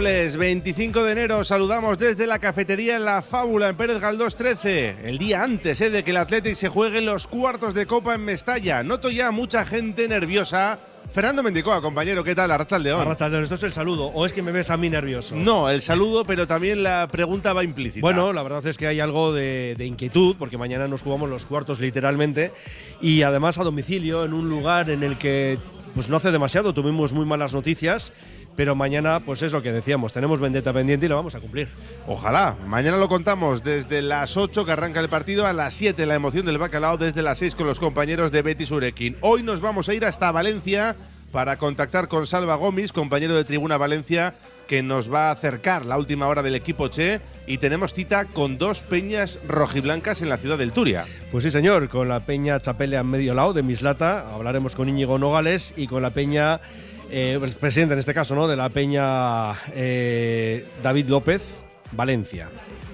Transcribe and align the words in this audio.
Miércoles 0.00 0.38
25 0.38 1.04
de 1.04 1.12
enero 1.12 1.44
saludamos 1.44 1.98
desde 1.98 2.26
la 2.26 2.38
cafetería 2.38 2.96
en 2.96 3.04
La 3.04 3.20
Fábula 3.20 3.68
en 3.68 3.76
Pérez 3.76 4.00
Galdós 4.00 4.34
13, 4.34 4.96
el 5.04 5.18
día 5.18 5.42
antes 5.42 5.78
eh, 5.82 5.90
de 5.90 6.02
que 6.02 6.12
el 6.12 6.16
Athletic 6.16 6.54
se 6.54 6.70
juegue 6.70 7.02
los 7.02 7.26
cuartos 7.26 7.74
de 7.74 7.84
Copa 7.84 8.14
en 8.14 8.24
Mestalla. 8.24 8.82
Noto 8.82 9.10
ya 9.10 9.30
mucha 9.30 9.66
gente 9.66 10.08
nerviosa. 10.08 10.78
Fernando 11.12 11.42
Mendicoa, 11.42 11.82
compañero, 11.82 12.24
¿qué 12.24 12.34
tal? 12.34 12.50
Arracha 12.50 12.78
León. 12.78 13.02
Arrachaldeón, 13.02 13.42
esto 13.42 13.56
es 13.56 13.62
el 13.62 13.74
saludo. 13.74 14.06
¿O 14.06 14.24
es 14.24 14.32
que 14.32 14.40
me 14.40 14.52
ves 14.52 14.70
a 14.70 14.78
mí 14.78 14.88
nervioso? 14.88 15.36
No, 15.36 15.68
el 15.68 15.82
saludo, 15.82 16.24
pero 16.24 16.46
también 16.46 16.82
la 16.82 17.06
pregunta 17.06 17.52
va 17.52 17.62
implícita. 17.62 18.00
Bueno, 18.00 18.32
la 18.32 18.42
verdad 18.42 18.66
es 18.66 18.78
que 18.78 18.86
hay 18.86 19.00
algo 19.00 19.34
de, 19.34 19.74
de 19.76 19.84
inquietud, 19.84 20.34
porque 20.38 20.56
mañana 20.56 20.88
nos 20.88 21.02
jugamos 21.02 21.28
los 21.28 21.44
cuartos 21.44 21.78
literalmente, 21.78 22.52
y 23.02 23.20
además 23.20 23.58
a 23.58 23.64
domicilio, 23.64 24.24
en 24.24 24.32
un 24.32 24.48
lugar 24.48 24.88
en 24.88 25.02
el 25.02 25.18
que 25.18 25.58
pues 25.94 26.08
no 26.08 26.16
hace 26.16 26.30
demasiado 26.30 26.72
tuvimos 26.72 27.12
muy 27.12 27.26
malas 27.26 27.52
noticias, 27.52 28.12
pero 28.56 28.74
mañana, 28.74 29.20
pues 29.20 29.42
es 29.42 29.52
lo 29.52 29.62
que 29.62 29.72
decíamos, 29.72 30.12
tenemos 30.12 30.40
vendetta 30.40 30.72
pendiente 30.72 31.06
y 31.06 31.08
lo 31.08 31.16
vamos 31.16 31.34
a 31.34 31.40
cumplir. 31.40 31.68
Ojalá. 32.06 32.56
Mañana 32.66 32.96
lo 32.96 33.08
contamos 33.08 33.62
desde 33.62 34.02
las 34.02 34.36
8 34.36 34.64
que 34.64 34.72
arranca 34.72 35.00
el 35.00 35.08
partido, 35.08 35.46
a 35.46 35.52
las 35.52 35.74
7 35.74 36.06
la 36.06 36.14
emoción 36.14 36.46
del 36.46 36.58
bacalao, 36.58 36.98
desde 36.98 37.22
las 37.22 37.38
6 37.38 37.54
con 37.54 37.66
los 37.66 37.80
compañeros 37.80 38.32
de 38.32 38.42
Betis 38.42 38.70
Urequín. 38.70 39.16
Hoy 39.20 39.42
nos 39.42 39.60
vamos 39.60 39.88
a 39.88 39.94
ir 39.94 40.04
hasta 40.04 40.32
Valencia 40.32 40.96
para 41.32 41.56
contactar 41.56 42.08
con 42.08 42.26
Salva 42.26 42.56
Gómez, 42.56 42.92
compañero 42.92 43.34
de 43.34 43.44
Tribuna 43.44 43.76
Valencia, 43.76 44.34
que 44.66 44.82
nos 44.82 45.12
va 45.12 45.28
a 45.28 45.32
acercar 45.32 45.86
la 45.86 45.98
última 45.98 46.26
hora 46.26 46.42
del 46.42 46.54
equipo 46.54 46.88
Che 46.88 47.20
y 47.46 47.58
tenemos 47.58 47.92
cita 47.92 48.26
con 48.26 48.58
dos 48.58 48.82
peñas 48.82 49.38
rojiblancas 49.46 50.22
en 50.22 50.28
la 50.28 50.36
ciudad 50.36 50.58
del 50.58 50.72
Turia. 50.72 51.06
Pues 51.32 51.44
sí, 51.44 51.50
señor, 51.50 51.88
con 51.88 52.08
la 52.08 52.20
peña 52.20 52.60
Chapelea 52.60 53.00
en 53.00 53.06
medio 53.06 53.34
lado 53.34 53.52
de 53.52 53.62
Mislata, 53.62 54.32
hablaremos 54.32 54.76
con 54.76 54.88
Íñigo 54.88 55.18
Nogales 55.18 55.74
y 55.76 55.86
con 55.86 56.02
la 56.02 56.10
peña, 56.10 56.60
eh, 57.10 57.38
el 57.42 57.52
presidente 57.52 57.94
en 57.94 58.00
este 58.00 58.14
caso, 58.14 58.34
¿no? 58.34 58.46
De 58.46 58.56
la 58.56 58.68
peña 58.68 59.52
eh, 59.74 60.66
David 60.82 61.08
López, 61.08 61.42
Valencia. 61.92 62.48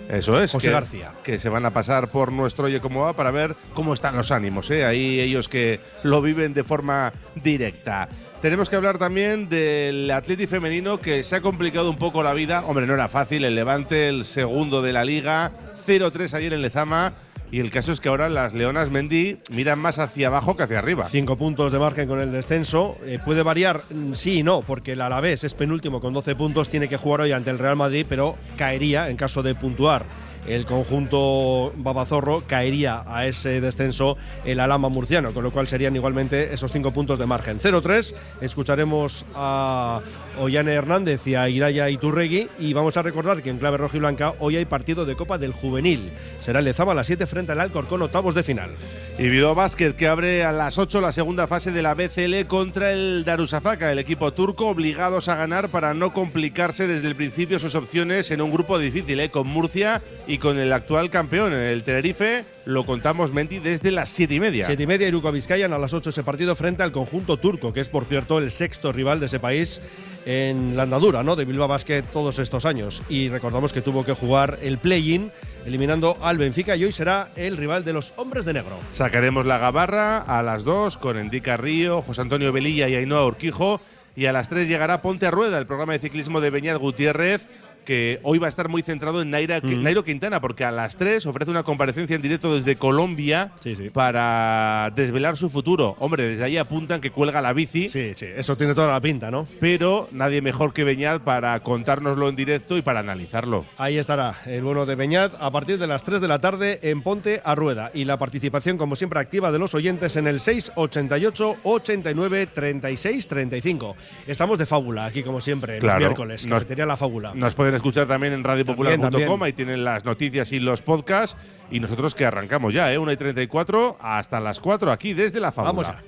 Eso 0.08 0.40
es. 0.40 0.52
José 0.52 0.68
que, 0.68 0.72
García. 0.72 1.12
Que 1.22 1.38
se 1.38 1.48
van 1.48 1.64
a 1.66 1.70
pasar 1.70 2.08
por 2.08 2.32
nuestro 2.32 2.66
Oye 2.66 2.80
Cómo 2.80 3.02
Va 3.02 3.14
para 3.14 3.30
ver 3.30 3.56
cómo 3.74 3.92
están 3.92 4.16
los 4.16 4.30
ánimos. 4.30 4.70
¿eh? 4.70 4.84
Ahí 4.84 5.20
ellos 5.20 5.48
que 5.48 5.80
lo 6.02 6.22
viven 6.22 6.54
de 6.54 6.64
forma 6.64 7.12
directa. 7.34 8.08
Tenemos 8.40 8.68
que 8.68 8.76
hablar 8.76 8.98
también 8.98 9.48
del 9.48 10.10
Atleti 10.10 10.46
femenino 10.46 11.00
que 11.00 11.22
se 11.22 11.36
ha 11.36 11.40
complicado 11.40 11.90
un 11.90 11.96
poco 11.96 12.22
la 12.22 12.34
vida. 12.34 12.64
Hombre, 12.66 12.86
no 12.86 12.94
era 12.94 13.08
fácil. 13.08 13.44
El 13.44 13.54
Levante, 13.54 14.08
el 14.08 14.24
segundo 14.24 14.82
de 14.82 14.92
la 14.92 15.04
liga. 15.04 15.52
0-3 15.86 16.34
ayer 16.34 16.52
en 16.52 16.62
Lezama. 16.62 17.12
Y 17.50 17.60
el 17.60 17.70
caso 17.70 17.92
es 17.92 18.00
que 18.00 18.08
ahora 18.08 18.28
las 18.28 18.54
Leonas 18.54 18.90
Mendy 18.90 19.38
miran 19.50 19.78
más 19.78 19.98
hacia 19.98 20.26
abajo 20.26 20.56
que 20.56 20.64
hacia 20.64 20.78
arriba. 20.78 21.06
Cinco 21.08 21.36
puntos 21.36 21.72
de 21.72 21.78
margen 21.78 22.08
con 22.08 22.20
el 22.20 22.32
descenso. 22.32 22.96
Eh, 23.04 23.18
puede 23.24 23.42
variar, 23.42 23.82
mm, 23.90 24.14
sí 24.14 24.38
y 24.38 24.42
no, 24.42 24.62
porque 24.62 24.92
el 24.92 25.00
Alavés 25.00 25.44
es 25.44 25.54
penúltimo 25.54 26.00
con 26.00 26.12
12 26.12 26.34
puntos, 26.34 26.68
tiene 26.68 26.88
que 26.88 26.96
jugar 26.96 27.20
hoy 27.22 27.32
ante 27.32 27.50
el 27.50 27.58
Real 27.58 27.76
Madrid, 27.76 28.04
pero 28.08 28.36
caería 28.56 29.08
en 29.08 29.16
caso 29.16 29.42
de 29.42 29.54
puntuar. 29.54 30.04
El 30.46 30.64
conjunto 30.64 31.72
Babazorro 31.76 32.42
caería 32.46 33.02
a 33.06 33.26
ese 33.26 33.60
descenso 33.60 34.16
el 34.44 34.60
Alama 34.60 34.88
murciano, 34.88 35.32
con 35.32 35.42
lo 35.42 35.50
cual 35.50 35.66
serían 35.66 35.96
igualmente 35.96 36.54
esos 36.54 36.72
cinco 36.72 36.92
puntos 36.92 37.18
de 37.18 37.26
margen. 37.26 37.58
0-3, 37.58 38.14
escucharemos 38.40 39.24
a 39.34 40.00
Ollane 40.38 40.72
Hernández 40.72 41.26
y 41.26 41.34
a 41.34 41.48
Iturregui 41.48 42.48
y 42.58 42.72
vamos 42.72 42.96
a 42.96 43.02
recordar 43.02 43.42
que 43.42 43.50
en 43.50 43.58
clave 43.58 43.76
roja 43.76 43.96
y 43.96 44.00
blanca 44.00 44.34
hoy 44.38 44.56
hay 44.56 44.64
partido 44.64 45.04
de 45.04 45.16
Copa 45.16 45.38
del 45.38 45.52
Juvenil. 45.52 46.10
Será 46.40 46.58
el 46.58 46.64
Lezama 46.64 46.92
a 46.92 46.94
las 46.94 47.06
7 47.06 47.26
frente 47.26 47.52
al 47.52 47.60
Alcorcón, 47.60 48.02
octavos 48.02 48.34
de 48.34 48.42
final. 48.42 48.70
Y 49.18 49.28
Bilbao 49.28 49.54
Basket 49.54 49.92
que 49.92 50.08
abre 50.08 50.44
a 50.44 50.52
las 50.52 50.78
8 50.78 51.00
la 51.00 51.12
segunda 51.12 51.46
fase 51.46 51.72
de 51.72 51.82
la 51.82 51.94
BCL 51.94 52.46
contra 52.46 52.92
el 52.92 53.24
Darusafaka, 53.24 53.92
el 53.92 53.98
equipo 53.98 54.32
turco 54.32 54.68
obligados 54.68 55.28
a 55.28 55.36
ganar 55.36 55.68
para 55.68 55.94
no 55.94 56.12
complicarse 56.12 56.86
desde 56.86 57.08
el 57.08 57.16
principio 57.16 57.58
sus 57.58 57.74
opciones 57.74 58.30
en 58.30 58.40
un 58.40 58.50
grupo 58.50 58.78
difícil, 58.78 59.20
¿eh? 59.20 59.30
con 59.30 59.46
Murcia 59.46 60.02
y 60.26 60.38
con 60.38 60.58
el 60.58 60.72
actual 60.72 61.10
campeón, 61.10 61.52
el 61.52 61.82
Tenerife. 61.82 62.55
Lo 62.66 62.84
contamos, 62.84 63.32
Menti, 63.32 63.60
desde 63.60 63.92
las 63.92 64.08
7 64.08 64.34
y 64.34 64.40
media. 64.40 64.66
7 64.66 64.82
y 64.82 64.86
media, 64.88 65.06
Iruko 65.06 65.30
Vizcayan 65.30 65.72
a 65.72 65.78
las 65.78 65.94
8 65.94 66.10
ese 66.10 66.24
partido 66.24 66.56
frente 66.56 66.82
al 66.82 66.90
conjunto 66.90 67.36
turco, 67.36 67.72
que 67.72 67.78
es 67.78 67.86
por 67.86 68.04
cierto 68.06 68.40
el 68.40 68.50
sexto 68.50 68.90
rival 68.90 69.20
de 69.20 69.26
ese 69.26 69.38
país 69.38 69.80
en 70.26 70.76
la 70.76 70.82
andadura 70.82 71.22
¿no? 71.22 71.36
de 71.36 71.44
Bilbao 71.44 71.68
Basket 71.68 72.02
todos 72.12 72.40
estos 72.40 72.64
años. 72.64 73.04
Y 73.08 73.28
recordamos 73.28 73.72
que 73.72 73.82
tuvo 73.82 74.04
que 74.04 74.14
jugar 74.14 74.58
el 74.62 74.78
play-in 74.78 75.30
eliminando 75.64 76.16
al 76.20 76.38
Benfica 76.38 76.74
y 76.74 76.84
hoy 76.84 76.90
será 76.90 77.28
el 77.36 77.56
rival 77.56 77.84
de 77.84 77.92
los 77.92 78.12
hombres 78.16 78.44
de 78.44 78.54
negro. 78.54 78.80
Sacaremos 78.90 79.46
la 79.46 79.58
gabarra 79.58 80.18
a 80.18 80.42
las 80.42 80.64
2 80.64 80.96
con 80.96 81.18
Endica 81.18 81.56
Río, 81.56 82.02
José 82.02 82.22
Antonio 82.22 82.52
Velilla 82.52 82.88
y 82.88 82.96
Ainhoa 82.96 83.24
Urquijo. 83.26 83.80
Y 84.16 84.26
a 84.26 84.32
las 84.32 84.48
3 84.48 84.66
llegará 84.66 85.02
Ponte 85.02 85.26
a 85.26 85.30
Rueda, 85.30 85.58
el 85.58 85.66
programa 85.66 85.92
de 85.92 86.00
ciclismo 86.00 86.40
de 86.40 86.50
Beñat 86.50 86.78
Gutiérrez, 86.78 87.42
que 87.86 88.20
hoy 88.22 88.38
va 88.38 88.46
a 88.46 88.50
estar 88.50 88.68
muy 88.68 88.82
centrado 88.82 89.22
en 89.22 89.30
Naira, 89.30 89.60
Mm. 89.62 89.82
Nairo 89.82 90.04
Quintana, 90.04 90.40
porque 90.42 90.64
a 90.64 90.70
las 90.70 90.96
3 90.98 91.24
ofrece 91.24 91.50
una 91.50 91.62
comparecencia 91.62 92.14
en 92.16 92.20
directo 92.20 92.54
desde 92.54 92.76
Colombia 92.76 93.52
Sí, 93.62 93.74
sí. 93.74 93.88
para 93.90 94.92
desvelar 94.94 95.36
su 95.38 95.48
futuro. 95.48 95.96
Hombre, 96.00 96.24
desde 96.26 96.44
ahí 96.44 96.56
apuntan 96.58 97.00
que 97.00 97.10
cuelga 97.10 97.40
la 97.40 97.52
bici, 97.54 97.88
Sí, 97.88 98.12
sí, 98.14 98.26
eso 98.36 98.56
tiene 98.56 98.74
toda 98.74 98.88
la 98.88 99.00
pinta, 99.00 99.30
¿no? 99.30 99.46
pero 99.60 100.08
nadie 100.12 100.42
mejor 100.42 100.72
que 100.74 100.84
Beñat 100.84 101.22
para 101.22 101.58
contárnoslo 101.60 102.28
en 102.28 102.36
directo 102.36 102.76
y 102.76 102.82
para 102.82 103.00
analizarlo. 103.00 103.64
Ahí 103.78 103.96
estará 103.98 104.34
el 104.46 104.62
bueno 104.62 104.84
de 104.84 104.94
Beñat 104.96 105.32
a 105.40 105.50
partir 105.50 105.78
de 105.78 105.86
las 105.86 106.02
3 106.02 106.20
de 106.20 106.28
la 106.28 106.40
tarde 106.40 106.80
en 106.82 107.02
Ponte 107.02 107.40
a 107.44 107.54
Rueda. 107.54 107.90
Y 107.94 108.04
la 108.04 108.18
participación, 108.18 108.76
como 108.78 108.96
siempre, 108.96 109.20
activa 109.20 109.52
de 109.52 109.58
los 109.60 109.74
oyentes 109.74 110.16
en 110.16 110.26
el 110.26 110.40
688 110.40 111.56
89 111.62 112.46
36 112.48 113.28
35. 113.28 113.96
Estamos 114.26 114.58
de 114.58 114.66
fábula 114.66 115.06
aquí, 115.06 115.22
como 115.22 115.40
siempre, 115.40 115.78
Claro, 115.78 115.98
los 116.00 116.08
miércoles. 116.08 116.46
nos- 116.46 116.56
Cafetería 116.56 116.86
La 116.86 116.96
Fábula. 116.96 117.32
Nos 117.34 117.54
pueden 117.54 117.74
escuchar 117.76 118.06
también 118.06 118.32
en 118.32 118.44
radiopopular.com, 118.44 119.42
ahí 119.42 119.52
tienen 119.52 119.84
las 119.84 120.04
noticias 120.04 120.52
y 120.52 120.60
los 120.60 120.82
podcasts. 120.82 121.36
Y 121.70 121.80
nosotros 121.80 122.14
que 122.14 122.24
arrancamos 122.24 122.74
ya, 122.74 122.92
¿eh? 122.92 122.98
1 122.98 123.12
y 123.12 123.16
34 123.16 123.98
hasta 124.00 124.40
las 124.40 124.60
4 124.60 124.92
aquí 124.92 125.14
desde 125.14 125.40
la 125.40 125.52
fábula. 125.52 125.72
Vamos 125.72 125.86
ya. 125.88 126.02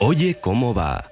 Oye 0.00 0.36
cómo 0.40 0.74
va. 0.74 1.11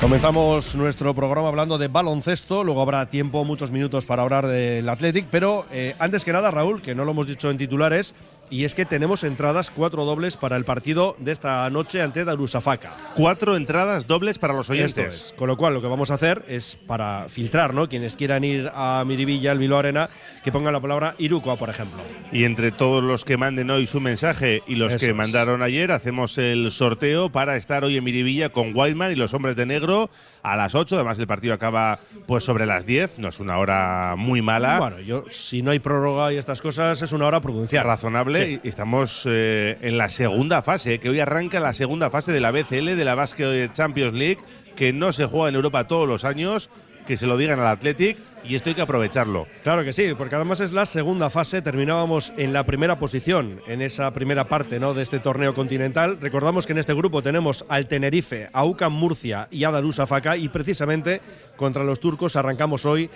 Comenzamos 0.00 0.74
nuestro 0.76 1.14
programa 1.14 1.48
hablando 1.48 1.76
de 1.76 1.88
baloncesto, 1.88 2.64
luego 2.64 2.80
habrá 2.80 3.04
tiempo, 3.10 3.44
muchos 3.44 3.70
minutos 3.70 4.06
para 4.06 4.22
hablar 4.22 4.46
del 4.46 4.88
Athletic, 4.88 5.26
pero 5.30 5.66
eh, 5.70 5.94
antes 5.98 6.24
que 6.24 6.32
nada, 6.32 6.50
Raúl, 6.50 6.80
que 6.80 6.94
no 6.94 7.04
lo 7.04 7.10
hemos 7.10 7.26
dicho 7.26 7.50
en 7.50 7.58
titulares, 7.58 8.14
y 8.50 8.64
es 8.64 8.74
que 8.74 8.84
tenemos 8.84 9.24
entradas 9.24 9.70
cuatro 9.70 10.04
dobles 10.04 10.36
para 10.36 10.56
el 10.56 10.64
partido 10.64 11.16
de 11.18 11.32
esta 11.32 11.68
noche 11.70 12.02
ante 12.02 12.24
Darusafaka. 12.24 12.92
Cuatro 13.14 13.56
entradas 13.56 14.06
dobles 14.06 14.38
para 14.38 14.52
los 14.52 14.68
oyentes. 14.68 15.32
Con 15.36 15.48
lo 15.48 15.56
cual, 15.56 15.74
lo 15.74 15.80
que 15.80 15.86
vamos 15.86 16.10
a 16.10 16.14
hacer 16.14 16.44
es 16.48 16.76
para 16.86 17.28
filtrar, 17.28 17.72
¿no? 17.72 17.88
Quienes 17.88 18.16
quieran 18.16 18.44
ir 18.44 18.70
a 18.74 19.04
Miribilla, 19.06 19.52
el 19.52 19.58
Bilbao 19.58 19.78
Arena, 19.78 20.10
que 20.42 20.50
pongan 20.50 20.72
la 20.72 20.80
palabra 20.80 21.14
Irukoa, 21.18 21.56
por 21.56 21.70
ejemplo. 21.70 22.02
Y 22.32 22.44
entre 22.44 22.72
todos 22.72 23.02
los 23.02 23.24
que 23.24 23.36
manden 23.36 23.70
hoy 23.70 23.86
su 23.86 24.00
mensaje 24.00 24.62
y 24.66 24.74
los 24.74 24.94
Eso 24.94 25.06
que 25.06 25.10
es. 25.10 25.16
mandaron 25.16 25.62
ayer, 25.62 25.92
hacemos 25.92 26.36
el 26.38 26.70
sorteo 26.72 27.30
para 27.30 27.56
estar 27.56 27.84
hoy 27.84 27.96
en 27.96 28.04
Miribilla 28.04 28.50
con 28.50 28.72
Whiteman 28.74 29.12
y 29.12 29.16
los 29.16 29.32
hombres 29.32 29.56
de 29.56 29.66
negro 29.66 30.10
a 30.42 30.56
las 30.56 30.74
8. 30.74 30.96
Además, 30.96 31.18
el 31.18 31.26
partido 31.26 31.54
acaba 31.54 32.00
pues 32.26 32.44
sobre 32.44 32.66
las 32.66 32.86
10. 32.86 33.18
No 33.18 33.28
es 33.28 33.40
una 33.40 33.58
hora 33.58 34.14
muy 34.16 34.42
mala. 34.42 34.78
Bueno, 34.78 35.00
yo, 35.00 35.24
si 35.30 35.62
no 35.62 35.70
hay 35.70 35.78
prórroga 35.78 36.32
y 36.32 36.36
estas 36.36 36.62
cosas, 36.62 37.00
es 37.02 37.12
una 37.12 37.26
hora 37.26 37.40
prudencial. 37.40 37.84
razonable 37.84 38.44
Sí. 38.46 38.60
y 38.62 38.68
estamos 38.68 39.22
eh, 39.26 39.78
en 39.80 39.98
la 39.98 40.08
segunda 40.08 40.62
fase, 40.62 40.98
que 40.98 41.08
hoy 41.10 41.20
arranca 41.20 41.60
la 41.60 41.72
segunda 41.72 42.10
fase 42.10 42.32
de 42.32 42.40
la 42.40 42.50
BCL, 42.50 42.96
de 42.96 43.04
la 43.04 43.14
Basket 43.14 43.70
Champions 43.72 44.14
League, 44.14 44.38
que 44.76 44.92
no 44.92 45.12
se 45.12 45.26
juega 45.26 45.48
en 45.48 45.54
Europa 45.56 45.86
todos 45.86 46.08
los 46.08 46.24
años, 46.24 46.70
que 47.06 47.16
se 47.16 47.26
lo 47.26 47.36
digan 47.36 47.58
al 47.60 47.66
Athletic 47.66 48.18
y 48.44 48.54
esto 48.54 48.68
hay 48.68 48.74
que 48.74 48.82
aprovecharlo. 48.82 49.46
Claro 49.62 49.84
que 49.84 49.92
sí, 49.92 50.14
porque 50.16 50.34
además 50.34 50.60
es 50.60 50.72
la 50.72 50.86
segunda 50.86 51.30
fase. 51.30 51.62
Terminábamos 51.62 52.32
en 52.36 52.52
la 52.52 52.64
primera 52.64 52.98
posición 52.98 53.60
en 53.66 53.82
esa 53.82 54.12
primera 54.12 54.48
parte 54.48 54.80
¿no? 54.80 54.94
de 54.94 55.02
este 55.02 55.18
torneo 55.18 55.54
continental. 55.54 56.18
Recordamos 56.20 56.66
que 56.66 56.72
en 56.72 56.78
este 56.78 56.94
grupo 56.94 57.22
tenemos 57.22 57.64
al 57.68 57.86
Tenerife, 57.86 58.48
a 58.52 58.64
UCAM 58.64 58.92
Murcia 58.92 59.48
y 59.50 59.64
a 59.64 59.70
Darusafaka 59.70 60.36
y 60.36 60.48
precisamente 60.48 61.20
contra 61.56 61.84
los 61.84 62.00
turcos 62.00 62.36
arrancamos 62.36 62.86
hoy 62.86 63.10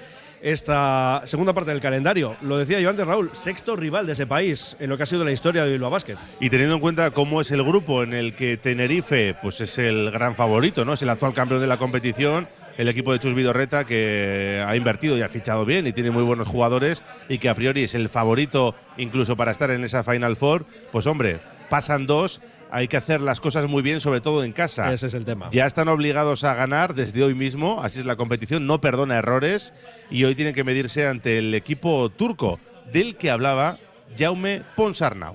esta 0.45 1.23
segunda 1.25 1.55
parte 1.55 1.71
del 1.71 1.81
calendario. 1.81 2.37
Lo 2.43 2.59
decía 2.59 2.79
yo 2.79 2.91
antes, 2.91 3.07
Raúl, 3.07 3.31
sexto 3.33 3.77
rival 3.77 4.07
de 4.07 4.13
ese 4.13 4.27
país 4.27 4.77
en 4.79 4.91
lo 4.91 4.97
que 4.99 5.05
ha 5.05 5.07
sido 5.07 5.25
la 5.25 5.33
historia 5.33 5.65
de 5.65 5.73
Bilbao 5.73 5.91
Basket. 5.91 6.17
Y 6.39 6.51
teniendo 6.51 6.75
en 6.75 6.81
cuenta 6.83 7.11
cómo 7.13 7.41
es 7.41 7.51
el 7.51 7.65
grupo 7.65 8.03
en 8.03 8.13
el 8.13 8.35
que 8.35 8.59
Tenerife 8.59 9.35
pues 9.41 9.63
es 9.63 9.79
el 9.79 10.11
gran 10.11 10.37
favorito, 10.37 10.85
¿no? 10.85 10.93
Es 10.93 11.03
el 11.03 11.09
actual 11.09 11.33
campeón 11.33 11.63
de 11.63 11.67
la 11.67 11.79
competición, 11.79 12.47
el 12.77 12.89
equipo 12.89 13.13
de 13.13 13.19
Chus 13.19 13.35
Vidorreta 13.35 13.85
que 13.85 14.63
ha 14.67 14.75
invertido 14.77 15.17
y 15.17 15.23
ha 15.23 15.29
fichado 15.29 15.65
bien 15.65 15.87
y 15.87 15.93
tiene 15.93 16.11
muy 16.11 16.23
buenos 16.23 16.49
jugadores 16.49 17.03
y 17.29 17.39
que 17.39 17.49
a 17.49 17.55
priori 17.55 17.83
es 17.83 17.95
el 17.95 18.09
favorito 18.09 18.75
incluso 18.97 19.37
para 19.37 19.53
estar 19.53 19.71
en 19.71 19.85
esa 19.85 20.03
Final 20.03 20.37
Four, 20.37 20.67
pues 20.93 21.07
hombre, 21.07 21.41
pasan 21.69 22.07
dos, 22.07 22.41
hay 22.71 22.89
que 22.89 22.97
hacer 22.97 23.21
las 23.21 23.41
cosas 23.41 23.69
muy 23.69 23.83
bien, 23.83 24.01
sobre 24.01 24.21
todo 24.21 24.43
en 24.43 24.53
casa. 24.53 24.93
Ese 24.93 25.07
es 25.07 25.15
el 25.15 25.25
tema. 25.25 25.49
Ya 25.53 25.67
están 25.67 25.89
obligados 25.89 26.43
a 26.45 26.55
ganar 26.55 26.95
desde 26.95 27.23
hoy 27.23 27.35
mismo, 27.35 27.81
así 27.83 28.01
es 28.01 28.07
la 28.07 28.17
competición, 28.17 28.67
no 28.67 28.81
perdona 28.81 29.17
errores 29.17 29.73
y 30.11 30.25
hoy 30.25 30.35
tienen 30.35 30.55
que 30.55 30.65
medirse 30.65 31.07
ante 31.07 31.39
el 31.39 31.55
equipo 31.55 32.11
turco 32.11 32.59
del 32.93 33.17
que 33.17 33.31
hablaba 33.31 33.79
Jaume 34.19 34.63
Ponsarnau. 34.77 35.35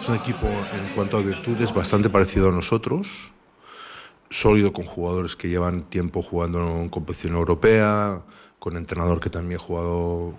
Es 0.00 0.08
un 0.08 0.14
equipo 0.14 0.46
en 0.46 0.94
cuanto 0.94 1.16
a 1.16 1.22
virtudes 1.22 1.74
bastante 1.74 2.08
parecido 2.08 2.50
a 2.50 2.52
nosotros, 2.52 3.32
sólido 4.30 4.72
con 4.72 4.84
jugadores 4.84 5.36
que 5.36 5.48
llevan 5.48 5.82
tiempo 5.82 6.22
jugando 6.22 6.60
en 6.60 6.88
competición 6.88 7.34
europea, 7.34 8.22
con 8.58 8.76
entrenador 8.76 9.20
que 9.20 9.30
también 9.30 9.60
ha 9.60 9.62
jugado 9.62 10.34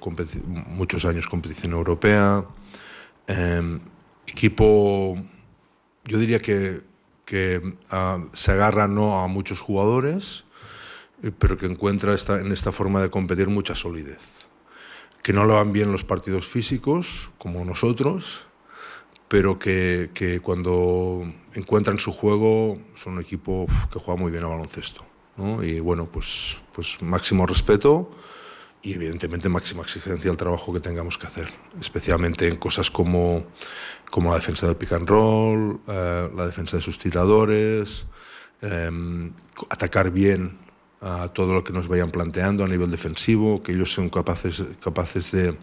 muchos 0.67 1.05
años 1.05 1.27
competición 1.27 1.73
europea. 1.73 2.45
Eh, 3.27 3.79
equipo, 4.27 5.17
yo 6.05 6.17
diría 6.17 6.39
que, 6.39 6.81
ah, 7.91 8.19
se 8.33 8.51
agarra 8.51 8.87
no 8.87 9.23
a 9.23 9.27
muchos 9.27 9.61
jugadores, 9.61 10.45
eh, 11.23 11.31
pero 11.37 11.57
que 11.57 11.65
encuentra 11.65 12.15
en 12.39 12.51
esta 12.51 12.71
forma 12.71 13.01
de 13.01 13.09
competir 13.09 13.47
mucha 13.47 13.75
solidez. 13.75 14.47
Que 15.23 15.33
no 15.33 15.45
le 15.45 15.53
van 15.53 15.73
bien 15.73 15.91
los 15.91 16.03
partidos 16.03 16.47
físicos, 16.47 17.31
como 17.37 17.63
nosotros, 17.65 18.48
pero 19.29 19.59
que, 19.59 20.09
que 20.13 20.41
cuando 20.41 21.23
encuentran 21.53 21.99
su 21.99 22.11
juego 22.11 22.79
son 22.95 23.13
un 23.13 23.21
equipo 23.21 23.67
que 23.93 23.99
juega 23.99 24.19
muy 24.19 24.31
bien 24.31 24.43
al 24.43 24.49
baloncesto. 24.49 25.05
¿no? 25.37 25.63
Y 25.63 25.79
bueno, 25.79 26.07
pues, 26.11 26.57
pues 26.73 27.01
máximo 27.01 27.45
respeto 27.45 28.11
y 28.81 28.93
evidentemente 28.93 29.47
máxima 29.47 29.83
exigencia 29.83 30.31
al 30.31 30.37
trabajo 30.37 30.73
que 30.73 30.79
tengamos 30.79 31.17
que 31.17 31.27
hacer, 31.27 31.47
especialmente 31.79 32.47
en 32.47 32.55
cosas 32.55 32.89
como, 32.89 33.45
como 34.09 34.31
la 34.31 34.37
defensa 34.37 34.65
del 34.65 34.75
pick 34.75 34.93
and 34.93 35.07
roll, 35.07 35.79
eh, 35.87 36.29
la 36.35 36.45
defensa 36.47 36.77
de 36.77 36.81
sus 36.81 36.97
tiradores, 36.97 38.05
eh, 38.61 39.31
atacar 39.69 40.11
bien 40.11 40.57
a 41.01 41.29
todo 41.29 41.53
lo 41.53 41.63
que 41.63 41.71
nos 41.71 41.87
vayan 41.87 42.11
planteando 42.11 42.63
a 42.63 42.67
nivel 42.67 42.89
defensivo, 42.89 43.61
que 43.61 43.73
ellos 43.73 43.91
son 43.91 44.09
capaces, 44.09 44.63
capaces 44.81 45.31
de, 45.31 45.55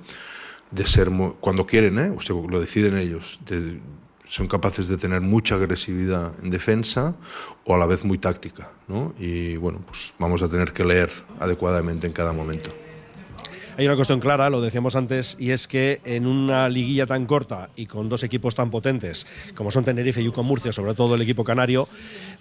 de 0.70 0.86
ser, 0.86 1.10
cuando 1.40 1.66
quieren, 1.66 1.98
¿eh? 1.98 2.10
Usted 2.10 2.34
lo 2.48 2.60
deciden 2.60 2.96
ellos, 2.96 3.38
de- 3.46 3.80
son 4.28 4.48
capaces 4.48 4.88
de 4.88 4.96
tener 4.96 5.20
mucha 5.20 5.54
agresividad 5.54 6.32
en 6.42 6.50
defensa 6.50 7.14
o 7.64 7.74
a 7.74 7.78
la 7.78 7.86
vez 7.86 8.04
muy 8.04 8.18
táctica, 8.18 8.70
¿no? 8.88 9.14
Y 9.18 9.56
bueno, 9.56 9.80
pues 9.86 10.14
vamos 10.18 10.42
a 10.42 10.48
tener 10.48 10.72
que 10.72 10.84
leer 10.84 11.10
adecuadamente 11.38 12.06
en 12.08 12.12
cada 12.12 12.32
momento. 12.32 12.74
Hay 13.78 13.86
una 13.86 13.96
cuestión 13.96 14.20
clara, 14.20 14.48
lo 14.48 14.62
decíamos 14.62 14.96
antes, 14.96 15.36
y 15.38 15.50
es 15.50 15.68
que 15.68 16.00
en 16.06 16.26
una 16.26 16.66
liguilla 16.70 17.04
tan 17.04 17.26
corta 17.26 17.68
y 17.76 17.84
con 17.84 18.08
dos 18.08 18.22
equipos 18.22 18.54
tan 18.54 18.70
potentes 18.70 19.26
como 19.54 19.70
son 19.70 19.84
Tenerife 19.84 20.22
y 20.22 20.28
UCO 20.28 20.42
Murcia, 20.42 20.72
sobre 20.72 20.94
todo 20.94 21.14
el 21.14 21.20
equipo 21.20 21.44
canario, 21.44 21.86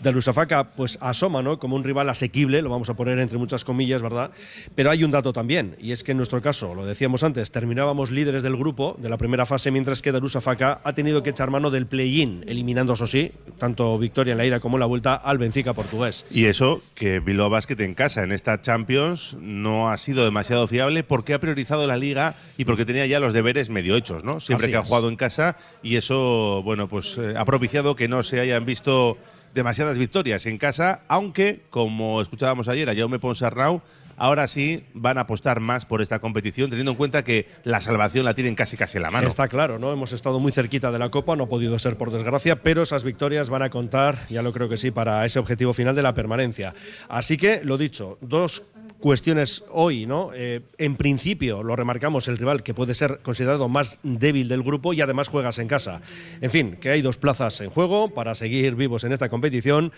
de 0.02 0.14
Lusafaka 0.14 0.72
pues 0.72 0.98
asoma 1.02 1.42
¿no? 1.42 1.60
como 1.60 1.76
un 1.76 1.84
rival 1.84 2.08
asequible, 2.08 2.62
lo 2.62 2.70
vamos 2.70 2.90
a 2.90 2.94
poner 2.94 3.20
entre 3.20 3.38
muchas 3.38 3.66
comillas, 3.66 4.02
¿verdad? 4.02 4.32
Pero 4.76 4.90
hay 4.90 5.04
un 5.04 5.12
dato 5.12 5.34
también, 5.34 5.76
y 5.78 5.92
es 5.92 6.06
que 6.06 6.12
en 6.12 6.18
nuestro 6.18 6.42
caso, 6.42 6.74
lo 6.74 6.86
decíamos 6.86 7.22
antes, 7.26 7.52
terminábamos 7.52 8.12
líderes 8.12 8.42
del 8.42 8.56
grupo 8.56 8.96
de 8.98 9.10
la 9.10 9.18
primera 9.18 9.46
fase, 9.46 9.72
mientras 9.72 10.02
que 10.02 10.14
Darusafaka 10.14 10.80
ha 10.86 10.94
tenido 10.94 11.22
que 11.22 11.32
echar 11.32 11.52
mano 11.52 11.70
del 11.70 11.86
play-in, 11.86 12.46
eliminando, 12.48 12.94
eso 12.94 13.08
sí, 13.08 13.32
tanto 13.58 14.00
victoria 14.00 14.32
en 14.32 14.38
la 14.38 14.46
ida 14.46 14.62
como 14.62 14.78
en 14.78 14.80
la 14.80 14.86
vuelta 14.86 15.16
al 15.16 15.38
Benfica 15.38 15.74
portugués. 15.74 16.26
Y 16.32 16.46
eso, 16.46 16.82
que 16.94 17.20
Bilbao 17.20 17.50
Basket 17.50 17.82
en 17.82 17.94
casa, 17.94 18.24
en 18.24 18.32
esta 18.32 18.62
Champions, 18.62 19.36
no 19.42 19.90
ha 19.90 19.98
sido 19.98 20.24
demasiado 20.24 20.66
fiable 20.70 21.04
porque 21.04 21.25
ha 21.34 21.40
priorizado 21.40 21.88
la 21.88 21.98
liga 21.98 22.36
y 22.58 22.66
porque 22.66 22.86
tenía 22.86 23.06
ya 23.06 23.20
los 23.20 23.34
deberes 23.34 23.70
medio 23.70 23.96
hechos, 23.96 24.24
¿no? 24.24 24.40
Siempre 24.40 24.66
Así 24.66 24.72
que 24.72 24.78
ha 24.78 24.84
jugado 24.84 25.10
en 25.10 25.16
casa 25.16 25.58
y 25.84 25.96
eso, 25.96 26.62
bueno, 26.64 26.88
pues 26.88 27.18
eh, 27.18 27.36
ha 27.38 27.46
propiciado 27.46 27.96
que 27.96 28.08
no 28.08 28.24
se 28.24 28.40
hayan 28.40 28.66
visto 28.66 29.18
demasiadas 29.54 29.98
victorias 29.98 30.46
en 30.46 30.58
casa, 30.58 31.02
aunque, 31.08 31.62
como 31.70 32.22
escuchábamos 32.22 32.68
ayer 32.68 32.90
a 32.90 32.96
Jaume 32.96 33.20
Ponsarnau, 33.20 33.82
ahora 34.18 34.48
sí 34.48 34.84
van 34.94 35.18
a 35.18 35.22
apostar 35.22 35.60
más 35.60 35.86
por 35.86 36.02
esta 36.02 36.20
competición, 36.20 36.70
teniendo 36.70 36.92
en 36.92 36.98
cuenta 36.98 37.24
que 37.24 37.48
la 37.64 37.82
salvación 37.82 38.26
la 38.26 38.34
tienen 38.34 38.56
casi 38.56 38.78
casi 38.78 38.98
en 38.98 39.04
la 39.04 39.12
mano. 39.12 39.28
Está 39.28 39.48
claro, 39.48 39.80
¿no? 39.80 39.92
Hemos 39.92 40.12
estado 40.12 40.40
muy 40.40 40.52
cerquita 40.52 40.92
de 40.92 41.00
la 41.00 41.10
Copa, 41.10 41.36
no 41.36 41.46
ha 41.46 41.50
podido 41.50 41.78
ser 41.80 41.98
por 41.98 42.12
desgracia, 42.12 42.62
pero 42.62 42.84
esas 42.84 43.04
victorias 43.04 43.50
van 43.50 43.62
a 43.62 43.70
contar, 43.70 44.18
ya 44.30 44.42
lo 44.42 44.54
creo 44.54 44.70
que 44.70 44.78
sí, 44.78 44.92
para 44.92 45.26
ese 45.26 45.40
objetivo 45.40 45.74
final 45.74 45.96
de 45.96 46.02
la 46.02 46.14
permanencia. 46.14 46.74
Así 47.08 47.38
que, 47.38 47.62
lo 47.64 47.78
dicho, 47.78 48.18
dos 48.22 48.64
cuestiones 49.06 49.64
hoy, 49.70 50.08
¿no? 50.08 50.32
Eh, 50.34 50.62
en 50.80 50.96
principio, 50.96 51.62
lo 51.62 51.76
remarcamos, 51.76 52.28
el 52.28 52.40
rival 52.40 52.64
que 52.64 52.74
puede 52.74 52.96
ser 52.96 53.20
considerado 53.22 53.70
más 53.70 54.00
débil 54.02 54.48
del 54.48 54.64
grupo 54.64 54.94
y 54.94 55.02
además 55.02 55.28
juegas 55.28 55.60
en 55.60 55.68
casa. 55.68 56.02
En 56.42 56.50
fin, 56.50 56.78
que 56.78 56.90
hay 56.90 57.04
dos 57.04 57.18
plazas 57.18 57.62
en 57.62 57.70
juego 57.70 58.16
para 58.16 58.34
seguir 58.34 58.74
vivos 58.74 59.04
en 59.04 59.14
esta 59.14 59.30
competición 59.30 59.92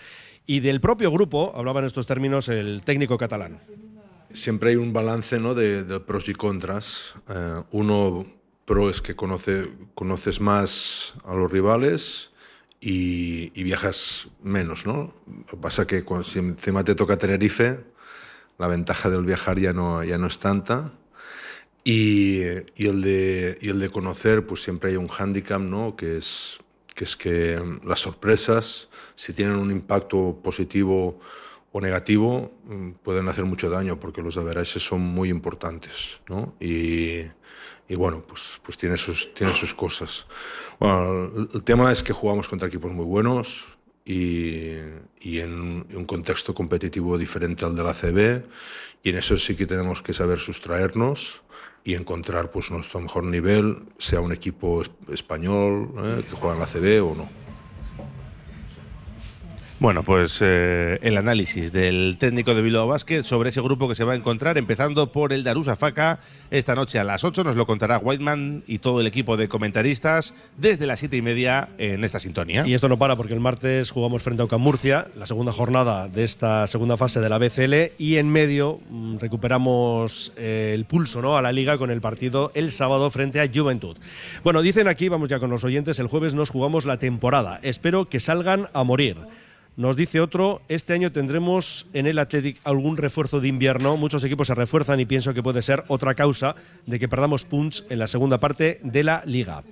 y 0.44 0.60
del 0.60 0.82
propio 0.82 1.10
grupo, 1.10 1.54
hablaba 1.56 1.80
en 1.80 1.86
estos 1.86 2.06
términos 2.06 2.50
el 2.50 2.82
técnico 2.84 3.16
catalán. 3.16 3.60
Siempre 4.34 4.72
hay 4.72 4.76
un 4.76 4.92
balance 4.92 5.40
¿no? 5.40 5.54
de, 5.54 6.00
pros 6.00 6.28
y 6.28 6.34
contras. 6.34 7.14
Eh, 7.30 7.62
uno 7.70 8.26
pro 8.66 8.90
es 8.90 9.00
que 9.00 9.16
conoce, 9.16 9.70
conoces 9.94 10.38
más 10.38 11.14
a 11.24 11.34
los 11.34 11.50
rivales 11.50 12.32
y, 12.78 13.62
viajas 13.62 14.28
menos, 14.42 14.84
¿no? 14.84 15.14
Lo 15.26 15.46
que 15.46 15.56
pasa 15.56 15.86
que 15.86 16.04
cuando, 16.04 16.24
si 16.28 16.40
encima 16.40 16.84
te 16.84 16.94
toca 16.94 17.16
Tenerife, 17.16 17.96
la 18.58 18.68
ventaja 18.68 19.08
del 19.08 19.24
viajar 19.24 19.58
ya 19.58 19.72
no, 19.72 20.04
ya 20.04 20.18
no 20.18 20.26
es 20.26 20.38
tanta. 20.38 20.92
Y, 21.84 22.42
y, 22.76 22.86
el 22.86 23.00
de, 23.00 23.56
y 23.62 23.70
el 23.70 23.78
de 23.78 23.88
conocer, 23.88 24.46
pues 24.46 24.62
siempre 24.62 24.90
hay 24.90 24.96
un 24.96 25.08
hándicap, 25.08 25.60
¿no? 25.60 25.96
Que 25.96 26.18
es, 26.18 26.58
que 26.94 27.04
es 27.04 27.16
que 27.16 27.78
las 27.84 28.00
sorpresas, 28.00 28.90
si 29.14 29.32
tienen 29.32 29.56
un 29.56 29.70
impacto 29.70 30.38
positivo 30.42 31.20
o 31.72 31.80
negativo, 31.80 32.52
mm, 32.64 32.90
pueden 33.02 33.28
hacer 33.28 33.44
mucho 33.44 33.70
daño 33.70 33.98
porque 34.00 34.20
los 34.20 34.36
averages 34.36 34.82
son 34.82 35.00
muy 35.00 35.30
importantes, 35.30 36.20
¿no? 36.28 36.54
Y, 36.60 37.20
y 37.88 37.94
bueno, 37.94 38.22
pues, 38.26 38.60
pues 38.62 38.76
tiene, 38.76 38.96
sus, 38.96 39.32
tiene 39.32 39.54
sus 39.54 39.72
cosas. 39.72 40.26
El, 40.80 41.62
tema 41.64 41.90
es 41.90 42.02
que 42.02 42.12
jugamos 42.12 42.48
contra 42.48 42.68
equipos 42.68 42.92
muy 42.92 43.04
buenos, 43.04 43.77
y, 44.08 44.72
y 45.20 45.40
en, 45.40 45.86
un 45.94 46.04
contexto 46.06 46.54
competitivo 46.54 47.18
diferente 47.18 47.66
al 47.66 47.76
de 47.76 47.82
la 47.82 47.92
CB 47.92 48.42
y 49.02 49.10
en 49.10 49.16
eso 49.16 49.36
sí 49.36 49.54
que 49.54 49.66
tenemos 49.66 50.02
que 50.02 50.14
saber 50.14 50.38
sustraernos 50.38 51.42
y 51.84 51.94
encontrar 51.94 52.50
pues 52.50 52.70
nuestro 52.70 53.00
mejor 53.00 53.24
nivel, 53.24 53.80
sea 53.98 54.20
un 54.20 54.32
equipo 54.32 54.82
español 55.12 55.92
eh, 55.98 56.24
que 56.28 56.34
juega 56.34 56.54
en 56.54 56.60
la 56.60 56.66
CB 56.66 57.04
o 57.04 57.14
no. 57.14 57.47
Bueno, 59.80 60.02
pues 60.02 60.40
eh, 60.42 60.98
el 61.02 61.16
análisis 61.16 61.70
del 61.70 62.16
técnico 62.18 62.52
de 62.52 62.62
Bilbao 62.62 62.88
Basket 62.88 63.22
sobre 63.22 63.50
ese 63.50 63.60
grupo 63.60 63.88
que 63.88 63.94
se 63.94 64.02
va 64.02 64.14
a 64.14 64.16
encontrar, 64.16 64.58
empezando 64.58 65.12
por 65.12 65.32
el 65.32 65.44
Darusa 65.44 65.76
Faca. 65.76 66.18
Esta 66.50 66.74
noche 66.74 66.98
a 66.98 67.04
las 67.04 67.22
8 67.22 67.44
nos 67.44 67.54
lo 67.54 67.64
contará 67.64 67.98
Whiteman 67.98 68.64
y 68.66 68.78
todo 68.78 69.00
el 69.00 69.06
equipo 69.06 69.36
de 69.36 69.46
comentaristas 69.46 70.34
desde 70.56 70.84
las 70.86 70.98
7 70.98 71.18
y 71.18 71.22
media 71.22 71.68
en 71.78 72.02
esta 72.02 72.18
sintonía. 72.18 72.66
Y 72.66 72.74
esto 72.74 72.88
no 72.88 72.98
para 72.98 73.14
porque 73.14 73.34
el 73.34 73.40
martes 73.40 73.92
jugamos 73.92 74.24
frente 74.24 74.42
a 74.42 74.46
Ocamurcia, 74.46 74.96
Murcia, 75.02 75.18
la 75.20 75.28
segunda 75.28 75.52
jornada 75.52 76.08
de 76.08 76.24
esta 76.24 76.66
segunda 76.66 76.96
fase 76.96 77.20
de 77.20 77.28
la 77.28 77.38
BCL, 77.38 77.92
y 77.98 78.16
en 78.16 78.28
medio 78.30 78.80
mm, 78.90 79.18
recuperamos 79.18 80.32
eh, 80.36 80.72
el 80.74 80.86
pulso 80.86 81.22
¿no? 81.22 81.36
a 81.36 81.42
la 81.42 81.52
liga 81.52 81.78
con 81.78 81.92
el 81.92 82.00
partido 82.00 82.50
el 82.54 82.72
sábado 82.72 83.08
frente 83.10 83.40
a 83.40 83.48
Juventud. 83.48 83.96
Bueno, 84.42 84.60
dicen 84.60 84.88
aquí, 84.88 85.08
vamos 85.08 85.28
ya 85.28 85.38
con 85.38 85.50
los 85.50 85.62
oyentes, 85.62 86.00
el 86.00 86.08
jueves 86.08 86.34
nos 86.34 86.50
jugamos 86.50 86.84
la 86.84 86.98
temporada. 86.98 87.60
Espero 87.62 88.06
que 88.06 88.18
salgan 88.18 88.66
a 88.72 88.82
morir. 88.82 89.18
Nos 89.78 89.94
dice 89.94 90.20
otro, 90.20 90.60
este 90.68 90.92
año 90.92 91.12
tendremos 91.12 91.86
en 91.92 92.08
el 92.08 92.18
Athletic 92.18 92.58
algún 92.64 92.96
refuerzo 92.96 93.40
de 93.40 93.46
invierno. 93.46 93.96
Muchos 93.96 94.24
equipos 94.24 94.48
se 94.48 94.54
refuerzan 94.56 94.98
y 94.98 95.06
pienso 95.06 95.32
que 95.32 95.40
puede 95.40 95.62
ser 95.62 95.84
otra 95.86 96.16
causa 96.16 96.56
de 96.86 96.98
que 96.98 97.06
perdamos 97.06 97.44
punts 97.44 97.84
en 97.88 98.00
la 98.00 98.08
segunda 98.08 98.38
parte 98.38 98.80
de 98.82 99.04
la 99.04 99.22
liga. 99.24 99.62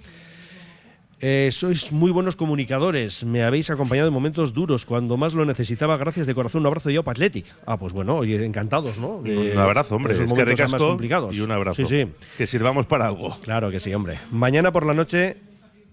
Eh, 1.18 1.48
sois 1.50 1.90
muy 1.90 2.12
buenos 2.12 2.36
comunicadores, 2.36 3.25
me 3.25 3.42
habéis 3.42 3.68
acompañado 3.68 4.06
en 4.06 4.14
momentos 4.14 4.54
duros, 4.54 4.86
cuando 4.86 5.16
más 5.16 5.34
lo 5.34 5.44
necesitaba, 5.44 5.96
gracias 5.96 6.28
de 6.28 6.36
corazón, 6.36 6.60
un 6.60 6.66
abrazo 6.68 6.88
de 6.88 7.02
para 7.02 7.16
Athletic. 7.16 7.46
Ah, 7.66 7.76
pues 7.76 7.92
bueno, 7.92 8.22
encantados, 8.22 8.98
¿no? 8.98 9.16
un 9.16 9.58
abrazo, 9.58 9.96
hombre, 9.96 10.14
es 10.14 10.32
que 10.32 10.44
recasco 10.44 10.86
complicados. 10.86 11.34
y 11.34 11.40
un 11.40 11.50
abrazo. 11.50 11.84
Sí, 11.84 12.04
sí. 12.04 12.12
Que 12.38 12.46
sirvamos 12.46 12.86
para 12.86 13.08
algo. 13.08 13.36
Claro 13.40 13.72
que 13.72 13.80
sí, 13.80 13.92
hombre. 13.92 14.16
Mañana 14.30 14.70
por 14.70 14.86
la 14.86 14.94
noche 14.94 15.36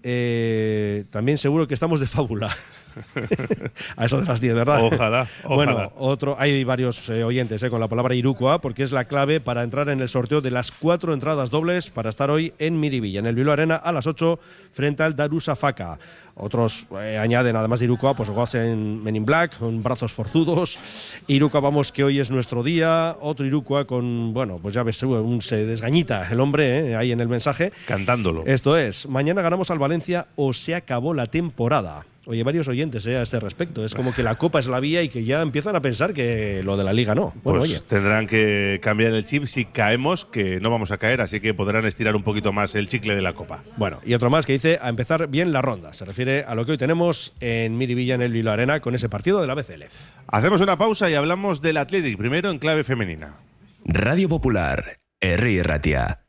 eh, 0.04 1.04
también 1.10 1.38
seguro 1.38 1.66
que 1.66 1.74
estamos 1.74 1.98
de 1.98 2.06
fábula. 2.06 2.56
A 3.96 4.04
eso 4.04 4.20
de 4.20 4.26
las 4.26 4.40
10, 4.40 4.54
¿verdad? 4.54 4.82
Ojalá, 4.82 5.28
Bueno, 5.48 5.92
otro, 5.96 6.36
hay 6.38 6.64
varios 6.64 7.08
eh, 7.08 7.24
oyentes 7.24 7.62
eh, 7.62 7.70
con 7.70 7.80
la 7.80 7.88
palabra 7.88 8.14
Irukoa, 8.14 8.60
porque 8.60 8.82
es 8.82 8.92
la 8.92 9.04
clave 9.04 9.40
para 9.40 9.62
entrar 9.62 9.88
en 9.88 10.00
el 10.00 10.08
sorteo 10.08 10.40
de 10.40 10.50
las 10.50 10.70
cuatro 10.70 11.14
entradas 11.14 11.50
dobles 11.50 11.90
para 11.90 12.10
estar 12.10 12.30
hoy 12.30 12.52
en 12.58 12.78
Miribilla, 12.78 13.20
en 13.20 13.26
el 13.26 13.34
Bilbao 13.34 13.52
Arena, 13.52 13.76
a 13.76 13.92
las 13.92 14.06
8, 14.06 14.38
frente 14.72 15.02
al 15.02 15.16
Darusa 15.16 15.56
Faca. 15.56 15.98
Otros 16.36 16.88
eh, 17.00 17.16
añaden, 17.16 17.54
además 17.54 17.78
de 17.78 17.84
Irukoa, 17.84 18.14
pues 18.14 18.28
juegas 18.28 18.56
en 18.56 19.02
Men 19.02 19.14
in 19.14 19.24
Black, 19.24 19.58
con 19.58 19.82
brazos 19.82 20.12
forzudos. 20.12 20.78
Irukoa, 21.28 21.60
vamos, 21.60 21.92
que 21.92 22.02
hoy 22.02 22.18
es 22.18 22.30
nuestro 22.30 22.64
día. 22.64 23.16
Otro 23.20 23.46
Irukoa 23.46 23.86
con, 23.86 24.34
bueno, 24.34 24.58
pues 24.60 24.74
ya 24.74 24.82
ves, 24.82 25.00
un, 25.04 25.40
se 25.40 25.64
desgañita 25.64 26.28
el 26.28 26.40
hombre 26.40 26.96
ahí 26.96 27.12
en 27.12 27.20
el 27.20 27.28
mensaje. 27.28 27.72
Cantándolo. 27.86 28.42
Esto 28.46 28.76
es, 28.76 29.08
mañana 29.08 29.42
ganamos 29.42 29.70
al 29.70 29.78
Valencia 29.78 30.26
o 30.34 30.52
se 30.52 30.74
acabó 30.74 31.14
la 31.14 31.26
temporada. 31.26 32.04
Oye, 32.26 32.42
varios 32.42 32.68
oyentes 32.68 33.06
eh, 33.06 33.16
a 33.16 33.22
este 33.22 33.38
respecto. 33.38 33.84
Es 33.84 33.94
como 33.94 34.14
que 34.14 34.22
la 34.22 34.36
Copa 34.36 34.58
es 34.58 34.66
la 34.66 34.80
vía 34.80 35.02
y 35.02 35.08
que 35.08 35.24
ya 35.24 35.42
empiezan 35.42 35.76
a 35.76 35.80
pensar 35.80 36.14
que 36.14 36.62
lo 36.64 36.76
de 36.76 36.84
la 36.84 36.92
Liga 36.92 37.14
no. 37.14 37.34
Bueno, 37.42 37.60
pues 37.60 37.70
oye. 37.70 37.80
tendrán 37.86 38.26
que 38.26 38.80
cambiar 38.82 39.12
el 39.12 39.26
chip 39.26 39.44
si 39.46 39.66
caemos, 39.66 40.24
que 40.24 40.60
no 40.60 40.70
vamos 40.70 40.90
a 40.90 40.98
caer, 40.98 41.20
así 41.20 41.40
que 41.40 41.52
podrán 41.52 41.84
estirar 41.84 42.16
un 42.16 42.22
poquito 42.22 42.52
más 42.52 42.74
el 42.74 42.88
chicle 42.88 43.14
de 43.14 43.22
la 43.22 43.34
Copa. 43.34 43.62
Bueno, 43.76 44.00
y 44.04 44.14
otro 44.14 44.30
más 44.30 44.46
que 44.46 44.54
dice 44.54 44.78
a 44.80 44.88
empezar 44.88 45.28
bien 45.28 45.52
la 45.52 45.60
ronda. 45.60 45.92
Se 45.92 46.04
refiere 46.04 46.44
a 46.44 46.54
lo 46.54 46.64
que 46.64 46.72
hoy 46.72 46.78
tenemos 46.78 47.34
en 47.40 47.76
Miribilla, 47.76 48.14
en 48.14 48.22
el 48.22 48.32
Lilo 48.32 48.50
Arena, 48.50 48.80
con 48.80 48.94
ese 48.94 49.08
partido 49.08 49.40
de 49.40 49.46
la 49.46 49.54
BCL. 49.54 49.84
Hacemos 50.28 50.60
una 50.60 50.78
pausa 50.78 51.10
y 51.10 51.14
hablamos 51.14 51.60
del 51.60 51.76
Athletic, 51.76 52.16
primero 52.16 52.50
en 52.50 52.58
clave 52.58 52.84
femenina. 52.84 53.36
Radio 53.84 54.28
Popular, 54.28 54.98
R. 55.20 55.62
Ratia. 55.62 56.20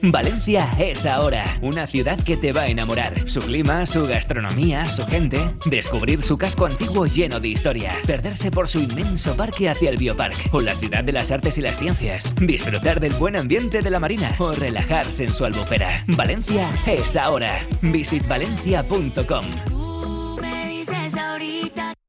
Valencia 0.00 0.70
es 0.78 1.06
ahora, 1.06 1.58
una 1.60 1.88
ciudad 1.88 2.22
que 2.22 2.36
te 2.36 2.52
va 2.52 2.62
a 2.62 2.68
enamorar. 2.68 3.28
Su 3.28 3.40
clima, 3.40 3.84
su 3.84 4.06
gastronomía, 4.06 4.88
su 4.88 5.04
gente. 5.04 5.56
Descubrir 5.64 6.22
su 6.22 6.38
casco 6.38 6.66
antiguo 6.66 7.06
lleno 7.06 7.40
de 7.40 7.48
historia. 7.48 7.98
Perderse 8.06 8.52
por 8.52 8.68
su 8.68 8.78
inmenso 8.78 9.36
parque 9.36 9.68
hacia 9.68 9.90
el 9.90 9.96
Biopark. 9.96 10.54
O 10.54 10.60
la 10.60 10.76
ciudad 10.76 11.02
de 11.02 11.10
las 11.10 11.32
artes 11.32 11.58
y 11.58 11.62
las 11.62 11.80
ciencias. 11.80 12.32
Disfrutar 12.36 13.00
del 13.00 13.14
buen 13.14 13.34
ambiente 13.34 13.82
de 13.82 13.90
la 13.90 13.98
marina. 13.98 14.36
O 14.38 14.52
relajarse 14.52 15.24
en 15.24 15.34
su 15.34 15.44
albufera. 15.44 16.04
Valencia 16.06 16.70
es 16.86 17.16
ahora. 17.16 17.58
Visitvalencia.com 17.82 19.87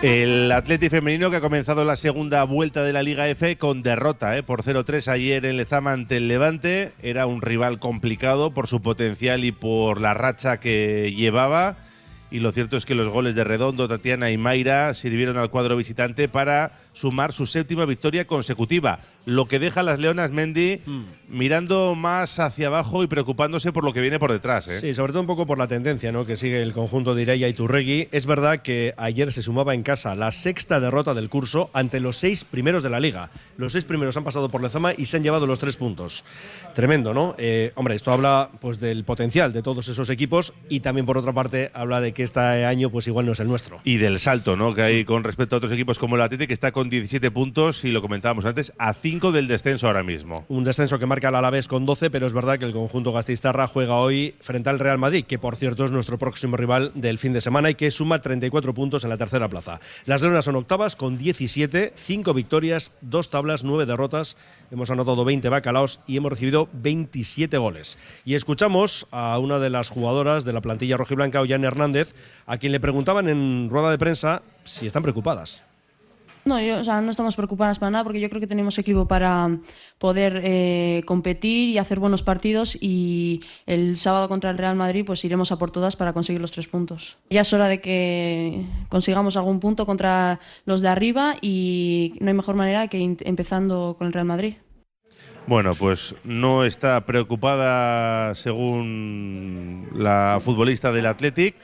El 0.00 0.52
Atleti 0.52 0.90
femenino 0.90 1.28
que 1.28 1.38
ha 1.38 1.40
comenzado 1.40 1.84
la 1.84 1.96
segunda 1.96 2.44
vuelta 2.44 2.84
de 2.84 2.92
la 2.92 3.02
Liga 3.02 3.28
F 3.28 3.58
con 3.58 3.82
derrota 3.82 4.38
eh, 4.38 4.44
por 4.44 4.62
0-3 4.62 5.08
ayer 5.08 5.44
en 5.44 5.56
Lezama 5.56 5.90
ante 5.90 6.18
el 6.18 6.28
Levante. 6.28 6.92
Era 7.02 7.26
un 7.26 7.42
rival 7.42 7.80
complicado 7.80 8.52
por 8.52 8.68
su 8.68 8.80
potencial 8.80 9.44
y 9.44 9.50
por 9.50 10.00
la 10.00 10.14
racha 10.14 10.60
que 10.60 11.12
llevaba. 11.16 11.76
Y 12.30 12.38
lo 12.38 12.52
cierto 12.52 12.76
es 12.76 12.86
que 12.86 12.94
los 12.94 13.08
goles 13.08 13.34
de 13.34 13.42
Redondo, 13.42 13.88
Tatiana 13.88 14.30
y 14.30 14.38
Mayra 14.38 14.94
sirvieron 14.94 15.36
al 15.36 15.50
cuadro 15.50 15.76
visitante 15.76 16.28
para 16.28 16.78
sumar 16.92 17.32
su 17.32 17.46
séptima 17.46 17.84
victoria 17.84 18.24
consecutiva 18.24 19.00
lo 19.28 19.46
que 19.46 19.58
deja 19.58 19.80
a 19.80 19.82
las 19.82 19.98
Leonas 19.98 20.30
Mendy 20.30 20.80
Hmm. 20.86 21.02
mirando 21.28 21.94
más 21.94 22.38
hacia 22.38 22.68
abajo 22.68 23.02
y 23.04 23.06
preocupándose 23.06 23.72
por 23.72 23.84
lo 23.84 23.92
que 23.92 24.00
viene 24.00 24.18
por 24.18 24.32
detrás. 24.32 24.66
¿eh? 24.68 24.80
Sí, 24.80 24.94
sobre 24.94 25.12
todo 25.12 25.20
un 25.20 25.26
poco 25.26 25.46
por 25.46 25.58
la 25.58 25.68
tendencia 25.68 26.10
¿no? 26.12 26.24
que 26.24 26.36
sigue 26.36 26.62
el 26.62 26.72
conjunto 26.72 27.14
de 27.14 27.22
Ireia 27.22 27.48
y 27.48 27.52
Turregui. 27.52 28.08
Es 28.10 28.24
verdad 28.24 28.62
que 28.62 28.94
ayer 28.96 29.30
se 29.32 29.42
sumaba 29.42 29.74
en 29.74 29.82
casa 29.82 30.14
la 30.14 30.32
sexta 30.32 30.80
derrota 30.80 31.12
del 31.12 31.28
curso 31.28 31.68
ante 31.74 32.00
los 32.00 32.16
seis 32.16 32.44
primeros 32.44 32.82
de 32.82 32.88
la 32.90 33.00
liga. 33.00 33.30
Los 33.58 33.72
seis 33.72 33.84
primeros 33.84 34.16
han 34.16 34.24
pasado 34.24 34.48
por 34.48 34.62
Lezama 34.62 34.92
y 34.96 35.04
se 35.06 35.18
han 35.18 35.22
llevado 35.22 35.46
los 35.46 35.58
tres 35.58 35.76
puntos. 35.76 36.24
Tremendo, 36.74 37.12
¿no? 37.12 37.34
Eh, 37.36 37.72
hombre, 37.74 37.96
esto 37.96 38.12
habla 38.12 38.48
pues 38.60 38.80
del 38.80 39.04
potencial 39.04 39.52
de 39.52 39.62
todos 39.62 39.88
esos 39.88 40.08
equipos 40.08 40.54
y 40.70 40.80
también 40.80 41.04
por 41.04 41.18
otra 41.18 41.32
parte 41.34 41.70
habla 41.74 42.00
de 42.00 42.12
que 42.12 42.22
este 42.22 42.40
año 42.40 42.88
pues 42.88 43.06
igual 43.06 43.26
no 43.26 43.32
es 43.32 43.40
el 43.40 43.48
nuestro. 43.48 43.80
Y 43.84 43.98
del 43.98 44.18
salto 44.18 44.56
¿no? 44.56 44.74
que 44.74 44.82
hay 44.82 45.04
con 45.04 45.22
respecto 45.22 45.56
a 45.56 45.58
otros 45.58 45.72
equipos 45.72 45.98
como 45.98 46.16
el 46.16 46.22
Atleti, 46.22 46.46
que 46.46 46.54
está 46.54 46.72
con 46.72 46.88
17 46.88 47.30
puntos 47.30 47.84
y 47.84 47.90
lo 47.90 48.00
comentábamos 48.00 48.44
antes, 48.46 48.72
a 48.78 48.94
5 48.94 49.17
del 49.18 49.48
descenso 49.48 49.88
ahora 49.88 50.04
mismo. 50.04 50.44
Un 50.48 50.62
descenso 50.62 50.98
que 51.00 51.06
marca 51.06 51.30
el 51.30 51.34
Alavés 51.34 51.66
con 51.66 51.84
12, 51.84 52.08
pero 52.08 52.26
es 52.26 52.32
verdad 52.32 52.56
que 52.56 52.64
el 52.64 52.72
conjunto 52.72 53.10
gastistarra 53.10 53.66
juega 53.66 53.96
hoy 53.96 54.36
frente 54.40 54.70
al 54.70 54.78
Real 54.78 54.98
Madrid, 54.98 55.24
que 55.24 55.40
por 55.40 55.56
cierto 55.56 55.84
es 55.84 55.90
nuestro 55.90 56.18
próximo 56.18 56.56
rival 56.56 56.92
del 56.94 57.18
fin 57.18 57.32
de 57.32 57.40
semana 57.40 57.68
y 57.70 57.74
que 57.74 57.90
suma 57.90 58.20
34 58.20 58.72
puntos 58.74 59.02
en 59.02 59.10
la 59.10 59.16
tercera 59.16 59.48
plaza. 59.48 59.80
Las 60.06 60.22
Leonas 60.22 60.44
son 60.44 60.54
octavas 60.54 60.94
con 60.94 61.18
17, 61.18 61.94
5 61.96 62.32
victorias, 62.32 62.92
2 63.00 63.30
tablas, 63.30 63.64
9 63.64 63.86
derrotas. 63.86 64.36
Hemos 64.70 64.90
anotado 64.90 65.24
20 65.24 65.48
bacalaos 65.48 65.98
y 66.06 66.16
hemos 66.16 66.30
recibido 66.30 66.68
27 66.72 67.58
goles. 67.58 67.98
Y 68.24 68.36
escuchamos 68.36 69.08
a 69.10 69.36
una 69.40 69.58
de 69.58 69.70
las 69.70 69.90
jugadoras 69.90 70.44
de 70.44 70.52
la 70.52 70.60
plantilla 70.60 70.96
rojiblanca, 70.96 71.40
Ollane 71.40 71.66
Hernández, 71.66 72.14
a 72.46 72.58
quien 72.58 72.70
le 72.70 72.78
preguntaban 72.78 73.28
en 73.28 73.68
rueda 73.68 73.90
de 73.90 73.98
prensa 73.98 74.42
si 74.62 74.86
están 74.86 75.02
preocupadas. 75.02 75.67
No, 76.48 76.58
yo, 76.62 76.78
o 76.78 76.84
sea, 76.84 77.02
no 77.02 77.10
estamos 77.10 77.36
preocupadas 77.36 77.78
para 77.78 77.90
nada 77.90 78.04
porque 78.04 78.20
yo 78.20 78.30
creo 78.30 78.40
que 78.40 78.46
tenemos 78.46 78.78
equipo 78.78 79.06
para 79.06 79.58
poder 79.98 80.40
eh, 80.42 81.02
competir 81.04 81.68
y 81.68 81.76
hacer 81.76 82.00
buenos 82.00 82.22
partidos 82.22 82.78
y 82.80 83.42
el 83.66 83.98
sábado 83.98 84.30
contra 84.30 84.48
el 84.48 84.56
Real 84.56 84.74
Madrid 84.74 85.04
pues 85.04 85.22
iremos 85.26 85.52
a 85.52 85.58
por 85.58 85.70
todas 85.70 85.94
para 85.96 86.14
conseguir 86.14 86.40
los 86.40 86.50
tres 86.50 86.66
puntos. 86.66 87.18
Ya 87.28 87.42
es 87.42 87.52
hora 87.52 87.68
de 87.68 87.82
que 87.82 88.64
consigamos 88.88 89.36
algún 89.36 89.60
punto 89.60 89.84
contra 89.84 90.40
los 90.64 90.80
de 90.80 90.88
arriba 90.88 91.36
y 91.42 92.14
no 92.20 92.28
hay 92.28 92.34
mejor 92.34 92.54
manera 92.54 92.88
que 92.88 92.98
empezando 92.98 93.96
con 93.98 94.06
el 94.06 94.14
Real 94.14 94.24
Madrid. 94.24 94.54
Bueno, 95.46 95.74
pues 95.74 96.14
no 96.24 96.64
está 96.64 97.04
preocupada 97.04 98.34
según 98.34 99.90
la 99.94 100.40
futbolista 100.42 100.92
del 100.92 101.04
Athletic 101.04 101.56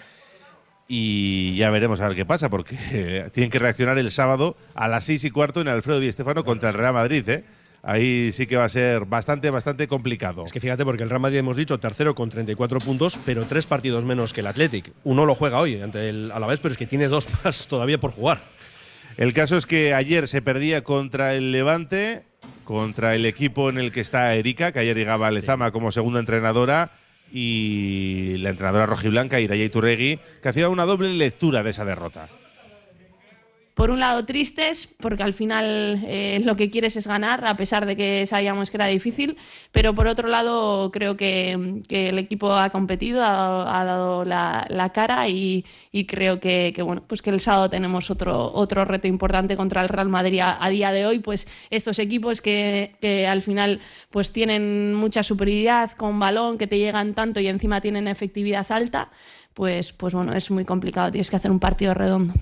y 0.87 1.57
ya 1.57 1.71
veremos 1.71 2.01
a 2.01 2.09
ver 2.09 2.17
qué 2.17 2.27
pasa 2.27 2.51
porque 2.51 3.29
tienen 3.33 3.51
que 3.51 3.59
reaccionar 3.59 3.99
el 3.99 4.11
sábado 4.11 4.57
a 4.75 4.89
las 4.89 5.05
seis 5.05 5.25
y 5.25 5.31
cuarto 5.31 5.61
en 5.61 5.69
Alfredo 5.69 6.01
Di 6.01 6.11
Stéfano 6.13 6.45
contra 6.45 6.69
el 6.69 6.75
Real 6.75 6.95
Madrid. 6.95 7.29
¿eh? 7.29 7.45
Ahí 7.83 8.33
sí 8.33 8.47
que 8.47 8.57
va 8.57 8.65
a 8.65 8.69
ser 8.69 9.05
bastante, 9.05 9.51
bastante 9.51 9.89
complicado. 9.89 10.45
Es 10.45 10.53
que 10.53 10.61
fíjate, 10.61 10.85
porque 10.85 11.03
el 11.03 11.11
Real 11.11 11.21
Madrid 11.21 11.39
hemos 11.39 11.57
dicho 11.57 11.79
tercero 11.79 12.15
con 12.15 12.31
34 12.31 12.79
puntos, 12.81 13.19
pero 13.25 13.45
tres 13.45 13.67
partidos 13.67 14.05
menos 14.05 14.33
que 14.33 14.41
el 14.41 14.47
Athletic. 14.47 14.93
Uno 15.05 15.27
lo 15.27 15.35
juega 15.35 15.59
hoy 15.59 15.81
ante 15.81 16.09
el 16.09 16.31
Alavés, 16.33 16.61
pero 16.61 16.73
es 16.73 16.79
que 16.79 16.87
tiene 16.87 17.09
dos 17.09 17.27
más 17.45 17.67
todavía 17.67 17.99
por 17.99 18.13
jugar. 18.13 18.41
El 19.17 19.33
caso 19.33 19.57
es 19.57 19.67
que 19.67 19.95
ayer 19.95 20.29
se 20.29 20.43
perdía 20.43 20.83
contra 20.83 21.35
el 21.35 21.53
Levante, 21.53 22.25
contra 22.65 23.15
el 23.15 23.27
equipo 23.27 23.71
en 23.71 23.79
el 23.79 23.93
que 23.93 24.01
está 24.01 24.35
Erika, 24.35 24.73
que 24.73 24.81
ayer 24.81 24.97
llegaba 24.97 25.29
a 25.29 25.31
Lezama 25.31 25.71
como 25.71 25.93
segunda 25.93 26.21
entrenadora, 26.21 26.91
y 27.37 28.37
la 28.39 28.51
entrenadora 28.51 28.87
rojiblanca, 28.87 29.41
Iraya 29.41 29.65
Iturregui, 29.65 30.21
que 30.41 30.49
hacía 30.49 30.69
una 30.69 30.85
doble 30.85 31.13
lectura 31.13 31.65
de 31.65 31.71
esa 31.71 31.85
derrota. 31.85 32.29
Por 33.75 33.91
un 33.91 33.99
lado 33.99 34.25
tristes, 34.25 34.89
porque 34.99 35.25
al 35.25 35.35
final 35.35 36.01
eh, 36.07 36.41
lo 36.45 36.55
que 36.55 36.71
quieres 36.71 36.97
es 36.97 37.09
ganar, 37.09 37.45
a 37.45 37.57
pesar 37.57 37.87
de 37.87 37.97
que 37.97 38.25
sabíamos 38.27 38.71
que 38.71 38.77
era 38.77 38.87
difícil, 38.87 39.37
pero 39.73 39.95
por 39.95 40.07
otro 40.07 40.29
lado 40.29 40.91
creo 40.93 41.17
que, 41.17 41.83
que 41.89 42.09
el 42.11 42.19
equipo 42.21 42.53
ha 42.53 42.71
competido, 42.71 43.23
ha, 43.23 43.85
dado 43.85 44.25
la, 44.25 44.65
la 44.71 44.91
cara 44.91 45.29
y, 45.29 45.65
y 45.91 46.07
creo 46.07 46.39
que, 46.39 46.73
que, 46.75 46.83
bueno, 46.83 47.03
pues 47.07 47.21
que 47.21 47.31
el 47.31 47.41
sábado 47.41 47.69
tenemos 47.69 48.11
otro, 48.11 48.53
otro 48.55 48.85
reto 48.85 49.09
importante 49.09 49.57
contra 49.57 49.83
el 49.83 49.89
Real 49.89 50.09
Madrid 50.09 50.41
a, 50.41 50.65
a 50.65 50.71
día 50.71 50.93
de 50.93 51.07
hoy, 51.07 51.19
pues 51.19 51.49
estos 51.71 51.99
equipos 51.99 52.41
que, 52.41 52.95
que 53.01 53.27
al 53.27 53.43
final 53.43 53.81
pues 54.11 54.33
tienen 54.33 54.95
mucha 54.95 55.25
superioridad 55.25 55.91
con 55.93 56.21
balón, 56.21 56.59
que 56.59 56.69
te 56.69 56.79
llegan 56.79 57.15
tanto 57.15 57.41
y 57.41 57.49
encima 57.49 57.81
tienen 57.81 58.07
efectividad 58.07 58.71
alta, 58.71 59.11
pues, 59.53 59.93
pues 59.93 60.15
bueno, 60.15 60.33
es 60.33 60.51
muy 60.53 60.65
complicado, 60.65 61.11
tienes 61.11 61.29
que 61.29 61.37
hacer 61.37 61.51
un 61.51 61.59
partido 61.59 61.93
redondo. 61.93 62.35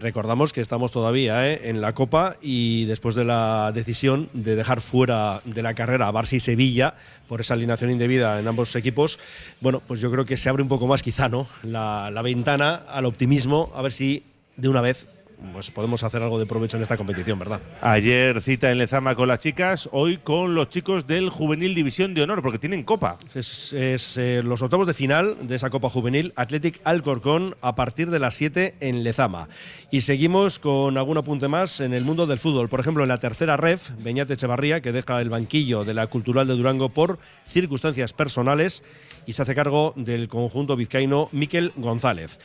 Recordamos 0.00 0.54
que 0.54 0.62
estamos 0.62 0.92
todavía 0.92 1.46
¿eh? 1.46 1.68
en 1.68 1.82
la 1.82 1.94
Copa 1.94 2.36
y 2.40 2.86
después 2.86 3.14
de 3.14 3.26
la 3.26 3.70
decisión 3.74 4.30
de 4.32 4.56
dejar 4.56 4.80
fuera 4.80 5.42
de 5.44 5.62
la 5.62 5.74
carrera 5.74 6.08
a 6.08 6.12
Barça 6.12 6.32
y 6.32 6.40
Sevilla 6.40 6.94
por 7.28 7.42
esa 7.42 7.52
alineación 7.52 7.90
indebida 7.90 8.40
en 8.40 8.48
ambos 8.48 8.74
equipos, 8.76 9.18
bueno, 9.60 9.82
pues 9.86 10.00
yo 10.00 10.10
creo 10.10 10.24
que 10.24 10.38
se 10.38 10.48
abre 10.48 10.62
un 10.62 10.70
poco 10.70 10.86
más 10.86 11.02
quizá, 11.02 11.28
¿no? 11.28 11.46
La, 11.62 12.10
la 12.10 12.22
ventana 12.22 12.76
al 12.88 13.04
optimismo, 13.04 13.70
a 13.74 13.82
ver 13.82 13.92
si 13.92 14.24
de 14.56 14.68
una 14.70 14.80
vez 14.80 15.06
pues 15.52 15.70
podemos 15.70 16.02
hacer 16.02 16.22
algo 16.22 16.38
de 16.38 16.46
provecho 16.46 16.76
en 16.76 16.82
esta 16.82 16.96
competición, 16.96 17.38
¿verdad? 17.38 17.60
Ayer 17.80 18.40
cita 18.40 18.70
en 18.70 18.78
Lezama 18.78 19.14
con 19.14 19.28
las 19.28 19.38
chicas, 19.38 19.88
hoy 19.92 20.18
con 20.18 20.54
los 20.54 20.68
chicos 20.68 21.06
del 21.06 21.28
Juvenil 21.28 21.74
División 21.74 22.14
de 22.14 22.22
Honor, 22.22 22.42
porque 22.42 22.58
tienen 22.58 22.82
copa. 22.82 23.18
Es, 23.34 23.72
es, 23.72 24.16
eh, 24.16 24.42
los 24.44 24.62
octavos 24.62 24.86
de 24.86 24.94
final 24.94 25.36
de 25.42 25.56
esa 25.56 25.70
Copa 25.70 25.88
Juvenil, 25.88 26.32
Athletic 26.36 26.80
Alcorcón, 26.84 27.56
a 27.60 27.74
partir 27.74 28.10
de 28.10 28.18
las 28.18 28.34
7 28.34 28.74
en 28.80 29.02
Lezama. 29.02 29.48
Y 29.90 30.02
seguimos 30.02 30.58
con 30.58 30.96
algún 30.98 31.18
apunte 31.18 31.48
más 31.48 31.80
en 31.80 31.94
el 31.94 32.04
mundo 32.04 32.26
del 32.26 32.38
fútbol. 32.38 32.68
Por 32.68 32.80
ejemplo, 32.80 33.02
en 33.02 33.08
la 33.08 33.18
tercera 33.18 33.56
ref, 33.56 33.90
Beñate 33.98 34.34
Echevarría, 34.34 34.80
que 34.80 34.92
deja 34.92 35.20
el 35.20 35.30
banquillo 35.30 35.84
de 35.84 35.94
la 35.94 36.06
Cultural 36.06 36.46
de 36.46 36.54
Durango 36.54 36.88
por 36.88 37.18
circunstancias 37.48 38.12
personales 38.12 38.82
y 39.26 39.32
se 39.32 39.42
hace 39.42 39.54
cargo 39.54 39.92
del 39.96 40.28
conjunto 40.28 40.76
vizcaíno 40.76 41.28
Miquel 41.32 41.72
González. 41.76 42.38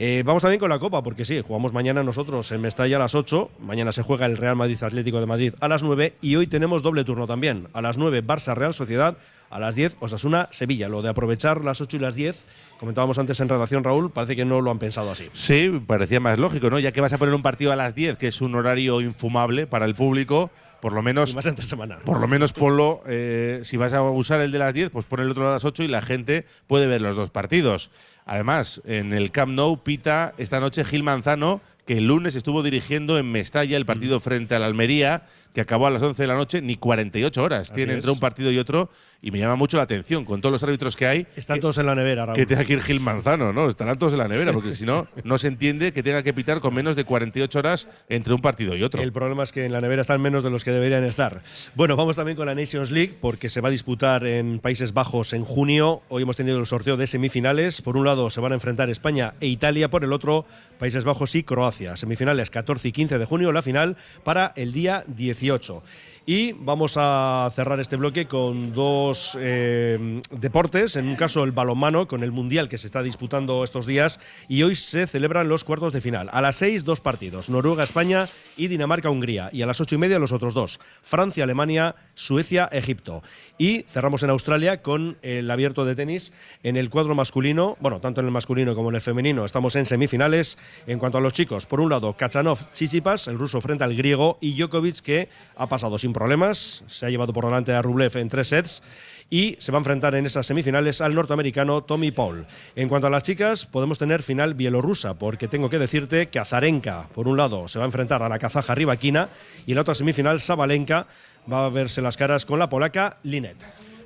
Eh, 0.00 0.22
vamos 0.24 0.42
también 0.42 0.60
con 0.60 0.70
la 0.70 0.78
Copa, 0.78 1.02
porque 1.02 1.24
sí, 1.24 1.42
jugamos 1.44 1.72
mañana 1.72 2.04
nosotros 2.04 2.52
en 2.52 2.60
Mestalla 2.60 2.96
a 2.96 2.98
las 3.00 3.16
8, 3.16 3.50
mañana 3.58 3.90
se 3.90 4.02
juega 4.02 4.26
el 4.26 4.36
Real 4.36 4.54
Madrid 4.54 4.80
Atlético 4.80 5.18
de 5.18 5.26
Madrid 5.26 5.54
a 5.58 5.66
las 5.66 5.82
9 5.82 6.14
y 6.22 6.36
hoy 6.36 6.46
tenemos 6.46 6.84
doble 6.84 7.02
turno 7.02 7.26
también. 7.26 7.66
A 7.72 7.82
las 7.82 7.98
9 7.98 8.24
Barça 8.24 8.54
Real 8.54 8.72
Sociedad, 8.72 9.16
a 9.50 9.58
las 9.58 9.74
10 9.74 9.96
Osasuna 9.98 10.48
Sevilla. 10.52 10.88
Lo 10.88 11.02
de 11.02 11.08
aprovechar 11.08 11.64
las 11.64 11.80
8 11.80 11.96
y 11.96 12.00
las 12.00 12.14
10, 12.14 12.46
comentábamos 12.78 13.18
antes 13.18 13.40
en 13.40 13.48
redacción 13.48 13.82
Raúl, 13.82 14.12
parece 14.12 14.36
que 14.36 14.44
no 14.44 14.60
lo 14.60 14.70
han 14.70 14.78
pensado 14.78 15.10
así. 15.10 15.30
Sí, 15.32 15.82
parecía 15.84 16.20
más 16.20 16.38
lógico, 16.38 16.70
¿no? 16.70 16.78
Ya 16.78 16.92
que 16.92 17.00
vas 17.00 17.12
a 17.12 17.18
poner 17.18 17.34
un 17.34 17.42
partido 17.42 17.72
a 17.72 17.76
las 17.76 17.96
10, 17.96 18.18
que 18.18 18.28
es 18.28 18.40
un 18.40 18.54
horario 18.54 19.00
infumable 19.00 19.66
para 19.66 19.84
el 19.84 19.96
público, 19.96 20.52
por 20.80 20.92
lo 20.92 21.02
menos. 21.02 21.34
Más 21.34 21.46
entre 21.46 21.64
semana. 21.64 21.98
Por 22.04 22.20
lo 22.20 22.28
menos 22.28 22.52
ponlo. 22.52 23.02
eh, 23.08 23.62
si 23.64 23.76
vas 23.76 23.92
a 23.92 24.02
usar 24.02 24.40
el 24.42 24.52
de 24.52 24.60
las 24.60 24.72
10, 24.74 24.90
pues 24.90 25.06
pon 25.06 25.18
el 25.18 25.30
otro 25.32 25.48
a 25.48 25.52
las 25.54 25.64
8 25.64 25.82
y 25.82 25.88
la 25.88 26.02
gente 26.02 26.46
puede 26.68 26.86
ver 26.86 27.02
los 27.02 27.16
dos 27.16 27.30
partidos. 27.30 27.90
Además, 28.28 28.82
en 28.84 29.14
el 29.14 29.30
Camp 29.32 29.56
Nou 29.56 29.78
pita 29.80 30.34
esta 30.36 30.60
noche 30.60 30.84
Gil 30.84 31.02
Manzano, 31.02 31.62
que 31.88 31.96
el 31.96 32.06
lunes 32.06 32.34
estuvo 32.34 32.62
dirigiendo 32.62 33.18
en 33.18 33.32
Mestalla 33.32 33.78
el 33.78 33.86
partido 33.86 34.20
frente 34.20 34.54
al 34.54 34.62
Almería, 34.62 35.22
que 35.54 35.62
acabó 35.62 35.86
a 35.86 35.90
las 35.90 36.02
11 36.02 36.20
de 36.20 36.28
la 36.28 36.36
noche, 36.36 36.60
ni 36.60 36.76
48 36.76 37.42
horas 37.42 37.72
tiene 37.72 37.94
entre 37.94 38.10
un 38.10 38.20
partido 38.20 38.50
y 38.50 38.58
otro. 38.58 38.90
Y 39.20 39.32
me 39.32 39.40
llama 39.40 39.56
mucho 39.56 39.78
la 39.78 39.82
atención 39.82 40.24
con 40.24 40.40
todos 40.40 40.52
los 40.52 40.62
árbitros 40.62 40.94
que 40.94 41.06
hay. 41.06 41.26
Están 41.34 41.58
todos 41.58 41.78
en 41.78 41.86
la 41.86 41.94
nevera, 41.96 42.26
Raúl. 42.26 42.36
Que 42.36 42.46
tenga 42.46 42.62
que 42.62 42.74
ir 42.74 42.82
Gil 42.82 43.00
Manzano, 43.00 43.52
¿no? 43.52 43.68
Estarán 43.68 43.98
todos 43.98 44.12
en 44.12 44.20
la 44.20 44.28
nevera, 44.28 44.52
porque 44.52 44.76
si 44.76 44.86
no, 44.86 45.08
no 45.24 45.38
se 45.38 45.48
entiende 45.48 45.92
que 45.92 46.04
tenga 46.04 46.22
que 46.22 46.32
pitar 46.32 46.60
con 46.60 46.72
menos 46.72 46.94
de 46.94 47.02
48 47.02 47.58
horas 47.58 47.88
entre 48.08 48.32
un 48.34 48.40
partido 48.40 48.76
y 48.76 48.82
otro. 48.84 49.02
El 49.02 49.12
problema 49.12 49.42
es 49.42 49.50
que 49.50 49.64
en 49.64 49.72
la 49.72 49.80
nevera 49.80 50.02
están 50.02 50.20
menos 50.20 50.44
de 50.44 50.50
los 50.50 50.62
que 50.62 50.70
deberían 50.70 51.02
estar. 51.02 51.42
Bueno, 51.74 51.96
vamos 51.96 52.14
también 52.14 52.36
con 52.36 52.46
la 52.46 52.54
Nations 52.54 52.92
League, 52.92 53.16
porque 53.20 53.48
se 53.48 53.60
va 53.60 53.68
a 53.68 53.72
disputar 53.72 54.24
en 54.24 54.60
Países 54.60 54.92
Bajos 54.92 55.32
en 55.32 55.42
junio. 55.42 56.02
Hoy 56.10 56.22
hemos 56.22 56.36
tenido 56.36 56.60
el 56.60 56.66
sorteo 56.66 56.96
de 56.96 57.08
semifinales. 57.08 57.82
Por 57.82 57.96
un 57.96 58.04
lado 58.04 58.30
se 58.30 58.40
van 58.40 58.52
a 58.52 58.56
enfrentar 58.56 58.90
España 58.90 59.34
e 59.40 59.48
Italia, 59.48 59.88
por 59.88 60.04
el 60.04 60.12
otro 60.12 60.44
Países 60.78 61.04
Bajos 61.04 61.34
y 61.34 61.42
Croacia. 61.42 61.77
Semifinales 61.96 62.50
14 62.50 62.88
y 62.88 62.92
15 62.92 63.18
de 63.18 63.24
junio, 63.24 63.52
la 63.52 63.62
final 63.62 63.96
para 64.24 64.52
el 64.56 64.72
día 64.72 65.04
18. 65.06 65.82
Y 66.30 66.52
vamos 66.52 66.92
a 66.98 67.50
cerrar 67.54 67.80
este 67.80 67.96
bloque 67.96 68.26
con 68.26 68.74
dos 68.74 69.34
eh, 69.40 70.20
deportes, 70.30 70.96
en 70.96 71.08
un 71.08 71.16
caso 71.16 71.42
el 71.42 71.52
balonmano, 71.52 72.06
con 72.06 72.22
el 72.22 72.32
Mundial 72.32 72.68
que 72.68 72.76
se 72.76 72.86
está 72.86 73.02
disputando 73.02 73.64
estos 73.64 73.86
días, 73.86 74.20
y 74.46 74.62
hoy 74.62 74.76
se 74.76 75.06
celebran 75.06 75.48
los 75.48 75.64
cuartos 75.64 75.94
de 75.94 76.02
final. 76.02 76.28
A 76.30 76.42
las 76.42 76.56
seis, 76.56 76.84
dos 76.84 77.00
partidos, 77.00 77.48
Noruega-España 77.48 78.28
y 78.58 78.68
Dinamarca-Hungría, 78.68 79.48
y 79.54 79.62
a 79.62 79.66
las 79.66 79.80
ocho 79.80 79.94
y 79.94 79.98
media 79.98 80.18
los 80.18 80.32
otros 80.32 80.52
dos, 80.52 80.80
Francia-Alemania, 81.00 81.94
Suecia-Egipto. 82.12 83.22
Y 83.56 83.86
cerramos 83.88 84.22
en 84.22 84.28
Australia 84.28 84.82
con 84.82 85.16
el 85.22 85.50
abierto 85.50 85.86
de 85.86 85.94
tenis 85.94 86.34
en 86.62 86.76
el 86.76 86.90
cuadro 86.90 87.14
masculino, 87.14 87.78
bueno, 87.80 88.00
tanto 88.00 88.20
en 88.20 88.26
el 88.26 88.32
masculino 88.32 88.74
como 88.74 88.90
en 88.90 88.96
el 88.96 89.00
femenino, 89.00 89.46
estamos 89.46 89.76
en 89.76 89.86
semifinales. 89.86 90.58
En 90.86 90.98
cuanto 90.98 91.16
a 91.16 91.22
los 91.22 91.32
chicos, 91.32 91.64
por 91.64 91.80
un 91.80 91.88
lado, 91.88 92.18
Kachanov, 92.18 92.70
Chichipas, 92.72 93.28
el 93.28 93.38
ruso 93.38 93.62
frente 93.62 93.84
al 93.84 93.96
griego, 93.96 94.36
y 94.42 94.52
Djokovic, 94.58 95.00
que 95.00 95.30
ha 95.56 95.66
pasado 95.66 95.96
sin 95.96 96.17
problemas. 96.18 96.82
Se 96.88 97.06
ha 97.06 97.10
llevado 97.10 97.32
por 97.32 97.44
delante 97.44 97.72
a 97.72 97.80
Rublev 97.80 98.16
en 98.16 98.28
tres 98.28 98.48
sets 98.48 98.82
y 99.30 99.56
se 99.60 99.70
va 99.70 99.78
a 99.78 99.80
enfrentar 99.80 100.16
en 100.16 100.26
esas 100.26 100.46
semifinales 100.46 101.00
al 101.00 101.14
norteamericano 101.14 101.82
Tommy 101.82 102.10
Paul. 102.10 102.46
En 102.74 102.88
cuanto 102.88 103.06
a 103.06 103.10
las 103.10 103.22
chicas, 103.22 103.66
podemos 103.66 104.00
tener 104.00 104.24
final 104.24 104.54
bielorrusa, 104.54 105.14
porque 105.14 105.46
tengo 105.46 105.70
que 105.70 105.78
decirte 105.78 106.28
que 106.28 106.40
Azarenka, 106.40 107.08
por 107.14 107.28
un 107.28 107.36
lado, 107.36 107.68
se 107.68 107.78
va 107.78 107.84
a 107.84 107.86
enfrentar 107.86 108.22
a 108.22 108.28
la 108.28 108.40
kazaja 108.40 108.74
Rivaquina 108.74 109.28
y 109.64 109.72
en 109.72 109.76
la 109.76 109.82
otra 109.82 109.94
semifinal, 109.94 110.40
Sabalenka, 110.40 111.06
va 111.50 111.66
a 111.66 111.68
verse 111.68 112.02
las 112.02 112.16
caras 112.16 112.44
con 112.44 112.58
la 112.58 112.68
polaca 112.68 113.18
Linet. 113.22 113.56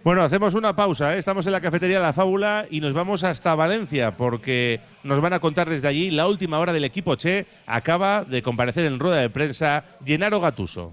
Bueno, 0.05 0.23
hacemos 0.23 0.55
una 0.55 0.77
pausa. 0.77 1.15
¿eh? 1.15 1.19
Estamos 1.19 1.47
en 1.47 1.53
la 1.53 1.61
cafetería 1.61 2.01
La 2.01 2.13
Fábula 2.13 2.67
y 2.69 2.81
nos 2.81 2.93
vamos 2.93 3.25
hasta 3.25 3.55
Valencia 3.55 4.11
porque 4.11 4.81
nos 5.05 5.21
van 5.21 5.33
a 5.33 5.39
contar 5.39 5.71
desde 5.71 5.89
allí 5.89 6.11
la 6.11 6.27
última 6.27 6.59
hora 6.59 6.73
del 6.73 6.85
equipo 6.85 7.15
Che. 7.15 7.47
Acaba 7.67 8.25
de 8.25 8.43
comparecer 8.43 8.85
en 8.85 8.99
rueda 8.99 9.19
de 9.19 9.31
prensa 9.31 9.85
Gennaro 10.05 10.41
Gatuso. 10.41 10.93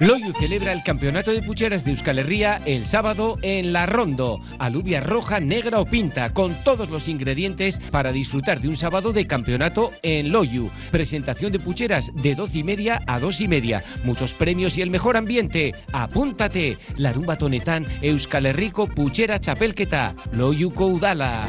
Loyu 0.00 0.32
celebra 0.32 0.72
el 0.72 0.82
campeonato 0.82 1.32
de 1.32 1.42
pucheras 1.42 1.84
de 1.84 1.92
Euskal 1.92 2.18
Herria 2.18 2.60
el 2.66 2.86
sábado 2.86 3.38
en 3.42 3.72
La 3.72 3.86
Rondo. 3.86 4.40
Alubia 4.58 4.98
roja, 5.00 5.38
negra 5.38 5.78
o 5.78 5.86
pinta, 5.86 6.32
con 6.32 6.54
todos 6.64 6.90
los 6.90 7.06
ingredientes 7.06 7.78
para 7.92 8.10
disfrutar 8.10 8.60
de 8.60 8.68
un 8.68 8.76
sábado 8.76 9.12
de 9.12 9.26
campeonato 9.26 9.92
en 10.02 10.32
Loyu. 10.32 10.68
Presentación 10.90 11.52
de 11.52 11.60
pucheras 11.60 12.10
de 12.14 12.34
12 12.34 12.58
y 12.58 12.64
media 12.64 13.00
a 13.06 13.20
2 13.20 13.42
y 13.42 13.48
media. 13.48 13.84
Muchos 14.02 14.34
premios 14.34 14.76
y 14.76 14.82
el 14.82 14.90
mejor 14.90 15.16
ambiente. 15.16 15.74
Apúntate. 15.92 16.76
Larumba 16.96 17.36
Tonetán, 17.36 17.86
Euskal 18.02 18.46
Herriko 18.46 18.88
Puchera 18.88 19.38
Chapelketa. 19.38 20.14
Loyu 20.32 20.72
Koudala. 20.72 21.48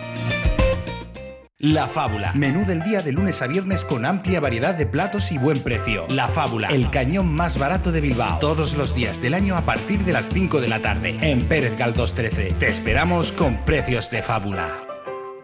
La 1.61 1.85
Fábula. 1.85 2.33
Menú 2.33 2.65
del 2.65 2.81
día 2.81 3.03
de 3.03 3.11
lunes 3.11 3.43
a 3.43 3.47
viernes 3.47 3.85
con 3.85 4.03
amplia 4.03 4.39
variedad 4.39 4.73
de 4.73 4.87
platos 4.87 5.31
y 5.31 5.37
buen 5.37 5.59
precio. 5.59 6.07
La 6.09 6.27
Fábula. 6.27 6.69
El 6.69 6.89
cañón 6.89 7.31
más 7.31 7.59
barato 7.59 7.91
de 7.91 8.01
Bilbao. 8.01 8.39
Todos 8.39 8.75
los 8.75 8.95
días 8.95 9.21
del 9.21 9.35
año 9.35 9.55
a 9.55 9.61
partir 9.61 9.99
de 9.99 10.11
las 10.11 10.29
5 10.29 10.59
de 10.59 10.67
la 10.67 10.79
tarde. 10.79 11.15
En 11.21 11.45
Pérez 11.45 11.77
Galdós 11.77 12.15
13. 12.15 12.55
Te 12.57 12.67
esperamos 12.67 13.31
con 13.31 13.57
precios 13.63 14.09
de 14.09 14.23
fábula. 14.23 14.69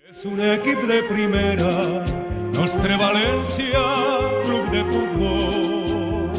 És 0.09 0.25
un 0.25 0.41
equip 0.41 0.81
de 0.89 1.03
primera, 1.05 1.69
Nostre 2.57 2.97
València, 2.97 3.77
club 4.41 4.71
de 4.73 4.81
futbol, 4.89 6.31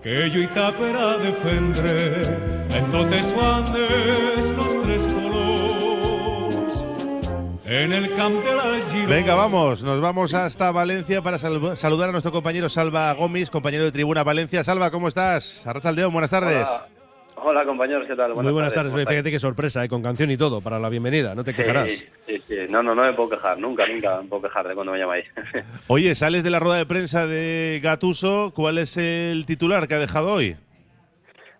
que 0.00 0.32
lluita 0.32 0.72
per 0.78 0.96
a 0.96 1.18
defendre 1.20 2.24
en 2.72 2.90
totes 2.90 3.36
bandes 3.36 4.48
nostres 4.56 5.12
colors. 5.12 5.91
En 7.74 7.90
el 7.90 8.14
camp 8.16 8.44
de 8.44 8.54
la. 8.54 9.06
Venga, 9.08 9.34
vamos, 9.34 9.82
nos 9.82 9.98
vamos 9.98 10.34
hasta 10.34 10.70
Valencia 10.72 11.22
para 11.22 11.38
sal- 11.38 11.74
saludar 11.74 12.10
a 12.10 12.12
nuestro 12.12 12.30
compañero 12.30 12.68
Salva 12.68 13.10
Gómez, 13.14 13.48
compañero 13.48 13.84
de 13.84 13.90
Tribuna 13.92 14.22
Valencia. 14.22 14.62
Salva, 14.62 14.90
¿cómo 14.90 15.08
estás? 15.08 15.66
Arrachaldeón, 15.66 16.12
buenas 16.12 16.28
tardes. 16.30 16.68
Hola. 16.68 16.86
Hola, 17.44 17.64
compañeros, 17.64 18.04
¿qué 18.06 18.14
tal? 18.14 18.34
Muy 18.34 18.52
buenas 18.52 18.74
tardes. 18.74 18.90
¿cómo 18.90 18.98
Oye, 19.02 19.06
fíjate 19.06 19.30
qué 19.30 19.38
sorpresa, 19.38 19.82
eh, 19.82 19.88
con 19.88 20.02
canción 20.02 20.30
y 20.30 20.36
todo, 20.36 20.60
para 20.60 20.78
la 20.78 20.90
bienvenida. 20.90 21.34
No 21.34 21.44
te 21.44 21.54
quejarás. 21.54 21.90
Sí, 21.92 22.06
sí, 22.26 22.42
sí. 22.46 22.54
No, 22.68 22.82
no, 22.82 22.94
no 22.94 23.04
me 23.04 23.14
puedo 23.14 23.30
quejar. 23.30 23.58
Nunca, 23.58 23.86
nunca 23.88 24.20
me 24.20 24.28
puedo 24.28 24.42
quejar 24.42 24.68
de 24.68 24.74
cuando 24.74 24.92
me 24.92 24.98
llamáis. 24.98 25.24
Oye, 25.86 26.14
sales 26.14 26.44
de 26.44 26.50
la 26.50 26.60
rueda 26.60 26.76
de 26.76 26.84
prensa 26.86 27.26
de 27.26 27.80
Gatuso. 27.82 28.52
¿Cuál 28.54 28.76
es 28.76 28.98
el 28.98 29.46
titular 29.46 29.88
que 29.88 29.94
ha 29.94 29.98
dejado 29.98 30.30
hoy? 30.30 30.56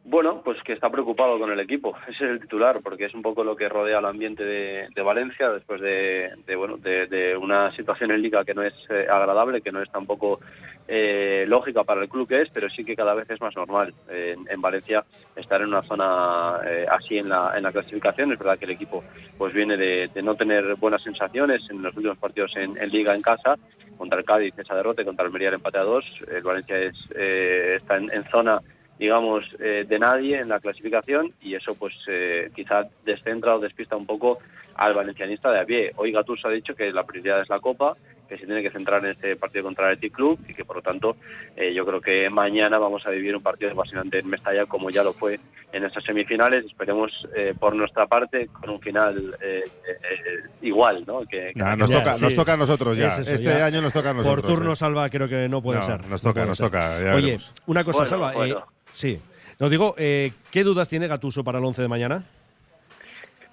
Bueno, 0.05 0.43
pues 0.45 0.61
que 0.65 0.73
está 0.73 0.91
preocupado 0.91 1.39
con 1.39 1.53
el 1.53 1.61
equipo. 1.61 1.97
Ese 2.09 2.25
es 2.25 2.31
el 2.33 2.41
titular, 2.41 2.81
porque 2.83 3.05
es 3.05 3.15
un 3.15 3.23
poco 3.23 3.45
lo 3.45 3.55
que 3.55 3.69
rodea 3.69 4.01
el 4.01 4.05
ambiente 4.05 4.45
de, 4.45 4.89
de 4.93 5.03
Valencia 5.03 5.49
después 5.51 5.81
de, 5.81 6.29
de, 6.45 6.57
bueno, 6.57 6.77
de, 6.77 7.37
una 7.37 7.75
situación 7.77 8.11
en 8.11 8.21
Liga 8.21 8.45
que 8.45 8.53
no 8.53 8.63
es 8.63 8.75
eh, 8.91 9.07
agradable, 9.09 9.63
que 9.63 9.71
no 9.71 9.81
es 9.81 9.91
tampoco 9.93 10.41
eh, 10.89 11.45
lógica 11.47 11.85
para 11.85 12.03
el 12.03 12.09
club 12.09 12.27
que 12.27 12.43
es, 12.43 12.51
pero 12.53 12.69
sí 12.69 12.85
que 12.85 12.97
cada 12.97 13.15
vez 13.15 13.31
es 13.31 13.41
más 13.41 13.55
normal 13.55 13.95
eh, 14.11 14.35
en, 14.37 14.53
en 14.53 14.61
Valencia 14.61 15.05
estar 15.37 15.61
en 15.63 15.69
una 15.69 15.83
zona 15.83 16.59
eh, 16.67 16.85
así 16.91 17.19
en 17.19 17.29
la, 17.29 17.53
en 17.57 17.63
la 17.63 17.71
clasificación. 17.71 18.33
Es 18.33 18.41
verdad 18.41 18.59
que 18.59 18.65
el 18.65 18.73
equipo 18.73 19.05
pues 19.39 19.55
viene 19.55 19.77
de, 19.77 20.11
no 20.21 20.35
tener 20.35 20.75
buenas 20.75 21.03
sensaciones 21.05 21.63
en 21.71 21.81
los 21.81 21.97
últimos 21.97 22.19
partidos 22.19 22.51
en, 22.57 22.77
en 22.77 22.91
Liga 22.91 23.15
en 23.15 23.23
casa, 23.23 23.57
contra 23.97 24.19
el 24.19 24.25
Cádiz 24.25 24.59
esa 24.59 24.75
derrota 24.75 25.05
contra 25.05 25.23
el 25.23 25.29
Almería 25.29 25.51
empate 25.51 25.79
a 25.79 25.83
dos. 25.83 26.05
El 26.29 26.43
Valencia 26.43 26.77
es, 26.77 26.97
está 27.15 27.99
en, 27.99 28.13
en 28.13 28.25
zona 28.25 28.61
digamos, 29.03 29.45
eh, 29.59 29.85
de 29.89 29.99
nadie 29.99 30.39
en 30.39 30.49
la 30.49 30.61
clasificación 30.61 31.33
y 31.41 31.55
eso 31.57 31.75
pues 31.75 31.93
eh, 32.07 32.51
quizá 32.55 32.85
descentra 33.05 33.57
o 33.57 33.59
despista 33.59 33.97
un 33.97 34.07
poco 34.07 34.39
al 34.77 34.95
valencianista 34.95 35.51
de 35.51 35.59
a 35.61 35.65
pie. 35.65 35.93
Hoy 35.97 36.13
Gattuso 36.13 36.47
ha 36.47 36.53
dicho 36.53 36.75
que 36.77 36.93
la 36.93 37.03
prioridad 37.05 37.41
es 37.43 37.49
la 37.51 37.59
Copa, 37.59 37.95
que 38.29 38.39
se 38.39 38.47
tiene 38.47 38.63
que 38.63 38.71
centrar 38.71 39.05
en 39.05 39.11
este 39.11 39.35
partido 39.37 39.65
contra 39.65 39.87
el 39.89 39.95
Athletic 39.97 40.15
Club 40.15 40.39
y 40.49 40.55
que 40.55 40.65
por 40.65 40.77
lo 40.77 40.83
tanto 40.83 41.17
eh, 41.57 41.75
yo 41.75 41.85
creo 41.85 42.01
que 42.01 42.31
mañana 42.31 42.79
vamos 42.79 43.05
a 43.05 43.11
vivir 43.11 43.35
un 43.37 43.43
partido 43.43 43.73
apasionante 43.73 44.21
en 44.21 44.29
Mestalla 44.29 44.65
como 44.67 44.89
ya 44.89 45.03
lo 45.03 45.13
fue 45.15 45.39
en 45.73 45.85
estas 45.85 46.05
semifinales. 46.05 46.65
Esperemos 46.65 47.11
eh, 47.37 47.55
por 47.59 47.75
nuestra 47.75 48.07
parte 48.07 48.47
con 48.61 48.71
un 48.71 48.81
final 48.81 49.35
eh, 49.43 49.65
eh, 49.67 50.49
igual, 50.63 51.03
¿no? 51.07 51.21
Que, 51.23 51.51
que- 51.53 51.61
Nah, 51.61 51.75
nos, 51.77 51.91
toca, 51.91 52.17
nos 52.19 52.35
toca 52.35 52.53
a 52.53 52.57
nosotros 52.57 52.97
ya. 52.97 53.09
Es 53.09 53.19
eso, 53.19 53.33
este 53.35 53.45
ya. 53.47 53.67
año 53.67 53.83
nos 53.83 53.93
toca 53.93 54.11
a 54.11 54.15
nosotros. 54.15 54.43
Por 54.45 54.51
turno, 54.55 54.73
eh. 54.73 54.77
Salva, 54.77 55.11
creo 55.11 55.29
que 55.29 55.49
no 55.49 55.61
puede 55.61 55.81
No, 55.81 55.87
ser. 55.87 56.01
nos 56.07 56.23
No 56.23 56.31
toca, 56.31 56.47
nos 56.47 56.57
ser. 56.57 56.67
toca, 56.69 57.01
ya 57.03 57.15
Oye, 57.15 57.23
veremos. 57.23 57.55
una 57.67 57.85
cosa, 57.85 57.99
Bueno, 57.99 58.09
Salva. 58.11 58.31
eh, 58.33 58.37
bueno. 58.37 58.67
Sí. 58.93 59.21
No 59.61 59.69
digo, 59.69 59.95
eh, 59.97 60.33
¿qué 60.51 60.65
dudas 60.65 60.89
tiene 60.89 61.07
Gatuso 61.07 61.45
para 61.45 61.59
el 61.59 61.65
11 61.65 61.83
de 61.83 61.89
mañana? 61.89 62.25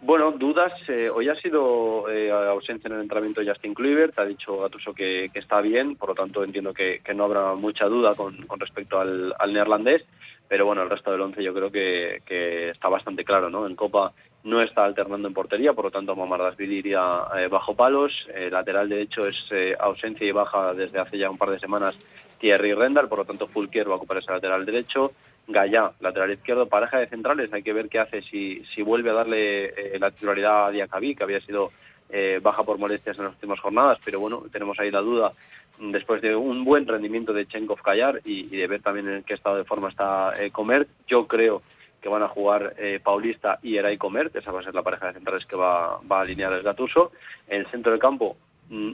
Bueno, 0.01 0.31
dudas. 0.31 0.71
eh, 0.87 1.09
hoy 1.09 1.27
ha 1.27 1.35
sido 1.35 2.09
eh, 2.09 2.31
ausencia 2.31 2.87
en 2.87 2.95
el 2.95 3.01
entrenamiento 3.01 3.41
Justin 3.45 3.73
Kluivert. 3.73 4.17
Ha 4.17 4.25
dicho 4.25 4.57
Gatuso 4.57 4.93
que, 4.93 5.29
está 5.33 5.59
bien, 5.59 5.95
por 5.97 6.09
lo 6.09 6.15
tanto 6.15 6.43
entiendo 6.43 6.73
que, 6.73 7.01
no 7.13 7.25
habrá 7.25 7.53
mucha 7.55 7.85
duda 7.85 8.15
con, 8.15 8.37
respecto 8.57 8.99
al, 8.99 9.33
neerlandés. 9.51 10.03
Pero 10.47 10.65
bueno, 10.65 10.81
el 10.83 10.89
resto 10.89 11.11
del 11.11 11.21
once 11.21 11.43
yo 11.43 11.53
creo 11.53 11.69
que, 11.69 12.69
está 12.69 12.87
bastante 12.87 13.25
claro, 13.25 13.49
¿no? 13.49 13.67
En 13.67 13.75
Copa 13.75 14.13
no 14.45 14.61
está 14.61 14.85
alternando 14.85 15.27
en 15.27 15.33
portería, 15.33 15.73
por 15.73 15.85
lo 15.85 15.91
tanto 15.91 16.15
Mamardasvili 16.15 16.77
iría 16.77 17.25
eh, 17.37 17.47
bajo 17.47 17.75
palos. 17.75 18.13
Lateral 18.49 18.87
derecho 18.87 19.27
es 19.27 19.37
eh, 19.51 19.75
ausencia 19.77 20.25
y 20.25 20.31
baja 20.31 20.73
desde 20.73 20.97
hace 20.97 21.17
ya 21.17 21.29
un 21.29 21.37
par 21.37 21.49
de 21.49 21.59
semanas 21.59 21.95
Thierry 22.39 22.73
Rendal, 22.73 23.07
por 23.07 23.19
lo 23.19 23.25
tanto 23.25 23.47
Fulquier 23.47 23.89
va 23.89 23.93
a 23.93 23.97
ocupar 23.97 24.17
ese 24.17 24.31
lateral 24.31 24.65
derecho. 24.65 25.11
Gallá, 25.47 25.91
lateral 25.99 26.31
izquierdo, 26.31 26.67
pareja 26.67 26.99
de 26.99 27.07
centrales, 27.07 27.51
hay 27.51 27.63
que 27.63 27.73
ver 27.73 27.89
qué 27.89 27.99
hace 27.99 28.21
si, 28.21 28.63
si 28.73 28.83
vuelve 28.83 29.09
a 29.09 29.13
darle 29.13 29.65
eh, 29.65 29.97
la 29.99 30.11
titularidad 30.11 30.67
a 30.67 30.71
Diacabí, 30.71 31.15
que 31.15 31.23
había 31.23 31.41
sido 31.41 31.69
eh, 32.11 32.39
baja 32.41 32.63
por 32.63 32.79
molestias 32.79 33.19
en 33.19 33.25
las 33.25 33.33
últimas 33.33 33.59
jornadas, 33.59 34.01
pero 34.03 34.19
bueno, 34.19 34.41
tenemos 34.51 34.79
ahí 34.79 34.89
la 34.89 35.01
duda 35.01 35.31
mm, 35.77 35.91
después 35.91 36.21
de 36.23 36.35
un 36.35 36.65
buen 36.65 36.87
rendimiento 36.87 37.33
de 37.33 37.45
Chenkov 37.45 37.83
Callar 37.83 38.19
y, 38.25 38.47
de 38.47 38.65
ver 38.65 38.81
también 38.81 39.07
en 39.09 39.23
qué 39.23 39.35
estado 39.35 39.57
de 39.57 39.63
forma 39.63 39.89
está 39.89 40.33
eh, 40.41 40.49
Comer. 40.49 40.87
Yo 41.07 41.27
creo 41.27 41.61
que 42.01 42.09
van 42.09 42.23
a 42.23 42.27
jugar 42.27 42.73
eh, 42.79 42.99
Paulista 43.03 43.59
y 43.61 43.77
Eray 43.77 43.97
Comer, 43.97 44.31
esa 44.33 44.51
va 44.51 44.61
a 44.61 44.63
ser 44.63 44.73
la 44.73 44.81
pareja 44.81 45.07
de 45.07 45.13
centrales 45.13 45.45
que 45.45 45.55
va, 45.55 45.99
va 46.11 46.17
a 46.17 46.21
alinear 46.21 46.51
el 46.53 46.63
Gatuso. 46.63 47.11
En 47.47 47.61
el 47.61 47.67
centro 47.67 47.91
del 47.91 48.01
campo, 48.01 48.37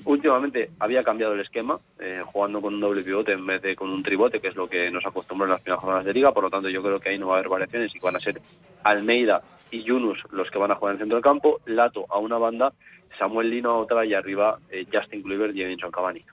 últimamente 0.06 0.70
había 0.80 1.04
cambiado 1.04 1.34
el 1.34 1.42
esquema, 1.42 1.80
eh, 2.00 2.22
jugando 2.26 2.62
con 2.62 2.76
un 2.76 2.80
doble 2.80 3.04
pivote 3.04 3.34
en 3.34 3.46
vez 3.46 3.62
de 3.62 3.76
con 3.76 3.90
un 3.90 4.04
tribote, 4.04 4.40
que 4.40 4.48
es 4.48 4.56
lo 4.56 4.68
que 4.68 4.90
nos 4.90 5.06
acostumbró 5.06 5.46
en 5.46 5.52
las 5.52 5.62
primeras 5.62 5.82
jornadas 5.82 6.06
de 6.06 6.14
liga, 6.14 6.32
por 6.32 6.44
lo 6.44 6.50
tanto 6.50 6.70
yo 6.70 6.82
creo 6.82 7.00
que 7.00 7.10
ahí 7.10 7.20
no 7.20 7.28
va 7.28 7.36
a 7.36 7.38
haber 7.40 7.50
variaciones 7.50 7.94
y 7.94 8.00
van 8.00 8.16
a 8.16 8.20
ser 8.20 8.42
Almeida 8.84 9.42
y 9.72 9.84
Yunus 9.84 10.24
los 10.32 10.50
que 10.50 10.58
van 10.58 10.72
a 10.72 10.76
jugar 10.76 10.94
en 10.94 11.00
centro 11.00 11.18
del 11.18 11.24
campo, 11.24 11.60
Lato 11.66 12.06
a 12.10 12.20
una 12.20 12.38
banda, 12.38 12.74
Samuel 13.20 13.50
Lino 13.50 13.72
a 13.72 13.78
otra 13.78 14.06
y 14.06 14.14
arriba 14.14 14.60
eh, 14.70 14.86
Justin 14.92 15.24
Kluivert 15.24 15.56
y 15.56 15.64
Edinson 15.64 15.92
Cavani. 15.92 16.24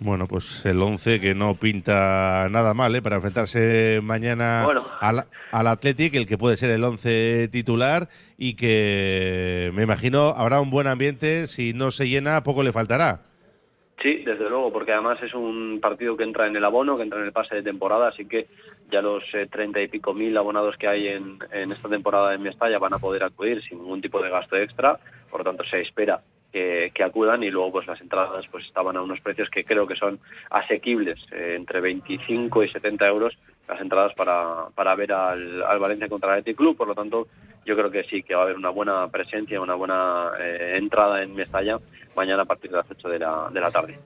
Bueno, 0.00 0.28
pues 0.28 0.64
el 0.64 0.80
11 0.80 1.20
que 1.20 1.34
no 1.34 1.54
pinta 1.56 2.46
nada 2.50 2.72
mal 2.72 2.94
¿eh? 2.94 3.02
para 3.02 3.16
enfrentarse 3.16 4.00
mañana 4.02 4.62
Bueno. 4.64 4.86
al, 5.00 5.24
al 5.50 5.66
Athletic, 5.66 6.14
el 6.14 6.26
que 6.26 6.38
puede 6.38 6.56
ser 6.56 6.70
el 6.70 6.84
11 6.84 7.48
titular 7.48 8.08
y 8.36 8.54
que 8.54 9.72
me 9.74 9.82
imagino 9.82 10.28
habrá 10.28 10.60
un 10.60 10.70
buen 10.70 10.86
ambiente. 10.86 11.48
Si 11.48 11.72
no 11.72 11.90
se 11.90 12.08
llena, 12.08 12.44
poco 12.44 12.62
le 12.62 12.70
faltará. 12.72 13.22
Sí, 14.00 14.22
desde 14.24 14.48
luego, 14.48 14.72
porque 14.72 14.92
además 14.92 15.18
es 15.20 15.34
un 15.34 15.80
partido 15.82 16.16
que 16.16 16.22
entra 16.22 16.46
en 16.46 16.54
el 16.54 16.64
abono, 16.64 16.96
que 16.96 17.02
entra 17.02 17.18
en 17.18 17.24
el 17.24 17.32
pase 17.32 17.56
de 17.56 17.62
temporada, 17.64 18.06
así 18.10 18.26
que 18.26 18.46
ya 18.92 19.02
los 19.02 19.24
eh, 19.34 19.48
treinta 19.50 19.80
y 19.82 19.88
pico 19.88 20.14
mil 20.14 20.36
abonados 20.36 20.76
que 20.78 20.86
hay 20.86 21.08
en, 21.08 21.38
en 21.50 21.72
esta 21.72 21.88
temporada 21.88 22.32
en 22.32 22.42
Mestalla 22.42 22.78
van 22.78 22.94
a 22.94 22.98
poder 23.00 23.24
acudir 23.24 23.60
sin 23.64 23.78
ningún 23.78 24.00
tipo 24.00 24.22
de 24.22 24.30
gasto 24.30 24.54
extra, 24.54 24.96
por 25.28 25.40
lo 25.40 25.44
tanto 25.44 25.64
se 25.64 25.80
espera 25.80 26.20
que, 26.52 26.90
que 26.94 27.02
acudan 27.02 27.42
y 27.42 27.50
luego 27.50 27.72
pues 27.72 27.86
las 27.86 28.00
entradas 28.00 28.46
pues 28.50 28.64
estaban 28.66 28.96
a 28.96 29.02
unos 29.02 29.20
precios 29.20 29.48
que 29.50 29.64
creo 29.64 29.86
que 29.86 29.96
son 29.96 30.18
asequibles, 30.50 31.18
eh, 31.32 31.54
entre 31.56 31.80
25 31.80 32.64
y 32.64 32.70
70 32.70 33.06
euros 33.06 33.36
las 33.68 33.80
entradas 33.80 34.14
para, 34.14 34.68
para 34.74 34.94
ver 34.94 35.12
al, 35.12 35.62
al 35.62 35.78
Valencia 35.78 36.08
contra 36.08 36.32
el 36.32 36.40
Athletic 36.40 36.56
Club, 36.56 36.76
por 36.76 36.88
lo 36.88 36.94
tanto 36.94 37.28
yo 37.66 37.76
creo 37.76 37.90
que 37.90 38.04
sí, 38.04 38.22
que 38.22 38.34
va 38.34 38.40
a 38.40 38.44
haber 38.44 38.56
una 38.56 38.70
buena 38.70 39.08
presencia, 39.08 39.60
una 39.60 39.74
buena 39.74 40.30
eh, 40.40 40.76
entrada 40.78 41.22
en 41.22 41.34
Mestalla 41.34 41.78
mañana 42.16 42.42
a 42.42 42.46
partir 42.46 42.70
de 42.70 42.78
las 42.78 42.90
8 42.90 43.08
de 43.08 43.18
la, 43.18 43.48
de 43.52 43.60
la 43.60 43.70
tarde. 43.70 43.98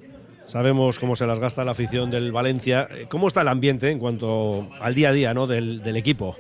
Sabemos 0.44 0.98
cómo 0.98 1.14
se 1.14 1.26
las 1.26 1.38
gasta 1.38 1.64
la 1.64 1.70
afición 1.70 2.11
del 2.11 2.33
Valencia. 2.33 2.88
¿Cómo 3.09 3.28
está 3.28 3.42
el 3.42 3.48
ambiente 3.48 3.90
en 3.90 4.00
cuanto 4.00 4.68
al 4.81 4.94
día 4.94 5.11
a 5.11 5.12
día 5.12 5.35
¿no? 5.35 5.46
del, 5.46 5.81
del 5.83 5.96
equipo? 5.96 6.37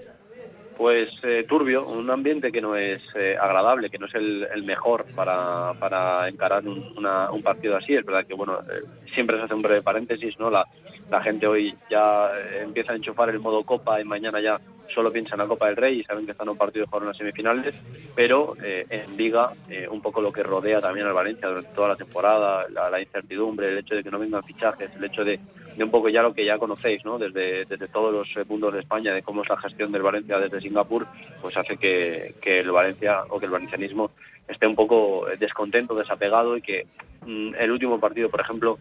Pues 0.82 1.10
eh, 1.22 1.44
turbio, 1.48 1.86
un 1.86 2.10
ambiente 2.10 2.50
que 2.50 2.60
no 2.60 2.74
es 2.74 3.08
eh, 3.14 3.36
agradable, 3.40 3.88
que 3.88 4.00
no 4.00 4.06
es 4.06 4.14
el, 4.16 4.48
el 4.52 4.64
mejor 4.64 5.06
para, 5.14 5.74
para 5.74 6.28
encarar 6.28 6.66
un, 6.66 7.40
partido 7.40 7.76
así. 7.76 7.94
Es 7.94 8.04
verdad 8.04 8.26
que 8.26 8.34
bueno, 8.34 8.58
eh, 8.62 8.82
siempre 9.14 9.36
se 9.36 9.44
hace 9.44 9.54
un 9.54 9.62
breve 9.62 9.82
paréntesis, 9.82 10.36
¿no? 10.40 10.50
La, 10.50 10.66
la 11.08 11.22
gente 11.22 11.46
hoy 11.46 11.72
ya 11.88 12.32
eh, 12.34 12.62
empieza 12.64 12.94
a 12.94 12.96
enchufar 12.96 13.28
el 13.28 13.38
modo 13.38 13.62
Copa 13.62 14.00
y 14.00 14.04
mañana 14.04 14.40
ya 14.40 14.60
solo 14.92 15.12
piensa 15.12 15.34
en 15.34 15.40
la 15.40 15.46
Copa 15.46 15.66
del 15.66 15.76
Rey 15.76 16.00
y 16.00 16.04
saben 16.04 16.24
que 16.24 16.32
están 16.32 16.48
un 16.48 16.56
partido 16.56 16.84
de 16.84 16.90
jugar 16.90 17.04
unas 17.04 17.16
semifinales, 17.16 17.74
pero 18.14 18.54
eh, 18.62 18.86
en 18.88 19.16
Liga 19.16 19.50
eh, 19.68 19.88
un 19.88 20.00
poco 20.00 20.20
lo 20.20 20.32
que 20.32 20.42
rodea 20.42 20.80
también 20.80 21.06
al 21.06 21.12
Valencia 21.12 21.48
durante 21.48 21.70
toda 21.70 21.88
la 21.88 21.96
temporada, 21.96 22.66
la, 22.68 23.00
incertidumbre, 23.00 23.68
el 23.68 23.78
hecho 23.78 23.94
de 23.94 24.02
que 24.02 24.10
no 24.10 24.18
vengan 24.18 24.42
fichajes, 24.42 24.90
el 24.96 25.04
hecho 25.04 25.24
de, 25.24 25.38
un 25.78 25.90
poco 25.90 26.08
ya 26.08 26.22
lo 26.22 26.34
que 26.34 26.44
ya 26.44 26.58
conocéis, 26.58 27.04
¿no? 27.04 27.18
Desde, 27.18 27.64
desde 27.64 27.88
todos 27.88 28.12
los 28.12 28.28
eh, 28.36 28.44
puntos 28.44 28.72
de 28.72 28.80
España, 28.80 29.14
de 29.14 29.22
cómo 29.22 29.42
es 29.42 29.48
la 29.48 29.56
gestión 29.56 29.92
del 29.92 30.02
Valencia 30.02 30.38
desde 30.38 30.60
Singapur, 30.60 31.06
pues 31.40 31.56
hace 31.56 31.76
que, 31.76 32.34
que 32.40 32.60
el 32.60 32.70
Valencia 32.70 33.22
o 33.28 33.38
que 33.38 33.46
el 33.46 33.52
valencianismo 33.52 34.10
esté 34.48 34.66
un 34.66 34.74
poco 34.74 35.28
eh, 35.28 35.36
descontento, 35.38 35.94
desapegado 35.94 36.56
y 36.56 36.62
que 36.62 36.86
mm, 37.26 37.54
el 37.58 37.70
último 37.70 37.98
partido, 37.98 38.28
por 38.28 38.40
ejemplo, 38.40 38.78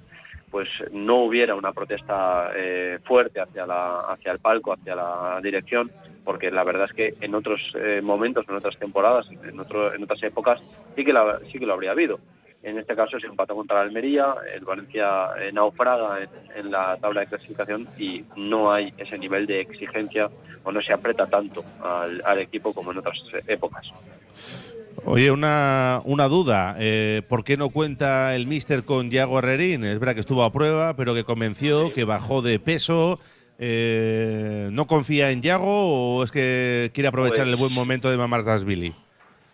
pues 0.52 0.68
no 0.92 1.24
hubiera 1.24 1.56
una 1.56 1.72
protesta 1.72 2.52
eh, 2.54 3.00
fuerte 3.04 3.40
hacia 3.40 3.66
la 3.66 4.02
hacia 4.02 4.34
el 4.34 4.40
palco, 4.40 4.74
hacia 4.74 4.96
la 4.96 5.40
dirección, 5.42 5.90
porque 6.24 6.52
la 6.52 6.64
verdad 6.64 6.88
es 6.90 6.94
que 6.94 7.26
en 7.26 7.34
otros 7.34 7.60
eh, 7.76 8.02
momentos, 8.04 8.46
en 8.48 8.56
otras 8.56 8.78
temporadas, 8.78 9.28
en 9.32 9.60
otro, 9.60 9.94
en 9.94 10.04
otras 10.04 10.22
épocas 10.24 10.62
sí 10.96 11.06
que 11.06 11.14
la, 11.14 11.40
sí 11.52 11.58
que 11.58 11.66
lo 11.66 11.74
habría 11.74 11.92
habido. 11.92 12.20
En 12.64 12.78
este 12.78 12.96
caso 12.96 13.20
se 13.20 13.26
empató 13.26 13.56
contra 13.56 13.78
la 13.78 13.84
Almería, 13.84 14.36
el 14.54 14.64
Valencia 14.64 15.30
eh, 15.40 15.52
naufraga 15.52 16.20
en, 16.56 16.70
la 16.70 16.96
tabla 16.98 17.22
de 17.22 17.28
clasificación 17.28 17.88
y 17.98 18.24
no 18.36 18.72
hay 18.72 18.94
ese 18.98 19.18
nivel 19.18 19.48
de 19.48 19.62
exigencia 19.62 20.30
o 20.64 20.72
no 20.72 20.80
se 20.82 20.94
aprieta 20.94 21.26
tanto 21.26 21.64
al, 21.82 22.40
equipo 22.40 22.72
como 22.72 22.92
en 22.92 23.00
otras 23.00 23.18
épocas. 23.48 23.92
Oye, 25.06 25.32
una, 25.32 26.02
una 26.06 26.28
duda. 26.28 26.76
eh, 26.80 27.22
¿Por 27.28 27.44
qué 27.44 27.58
no 27.58 27.70
cuenta 27.70 28.36
el 28.36 28.46
míster 28.48 28.84
con 28.84 29.10
Yago 29.10 29.40
Herrerín? 29.40 29.84
Es 29.84 30.00
verdad 30.00 30.14
que 30.14 30.22
estuvo 30.22 30.44
a 30.44 30.52
prueba, 30.52 30.96
pero 30.96 31.14
que 31.16 31.24
convenció, 31.24 31.92
que 31.92 32.04
bajó 32.04 32.42
de 32.42 32.60
peso. 32.60 33.20
Eh, 33.58 34.70
¿No 34.72 34.88
confía 34.88 35.32
en 35.32 35.42
Yago 35.42 36.18
o 36.18 36.24
es 36.24 36.32
que 36.32 36.92
quiere 36.94 37.08
aprovechar 37.10 37.46
Pues- 37.46 37.50
el 37.54 37.56
buen 37.58 37.74
momento 37.74 38.10
de 38.10 38.18
Mamardasvili? 38.18 38.94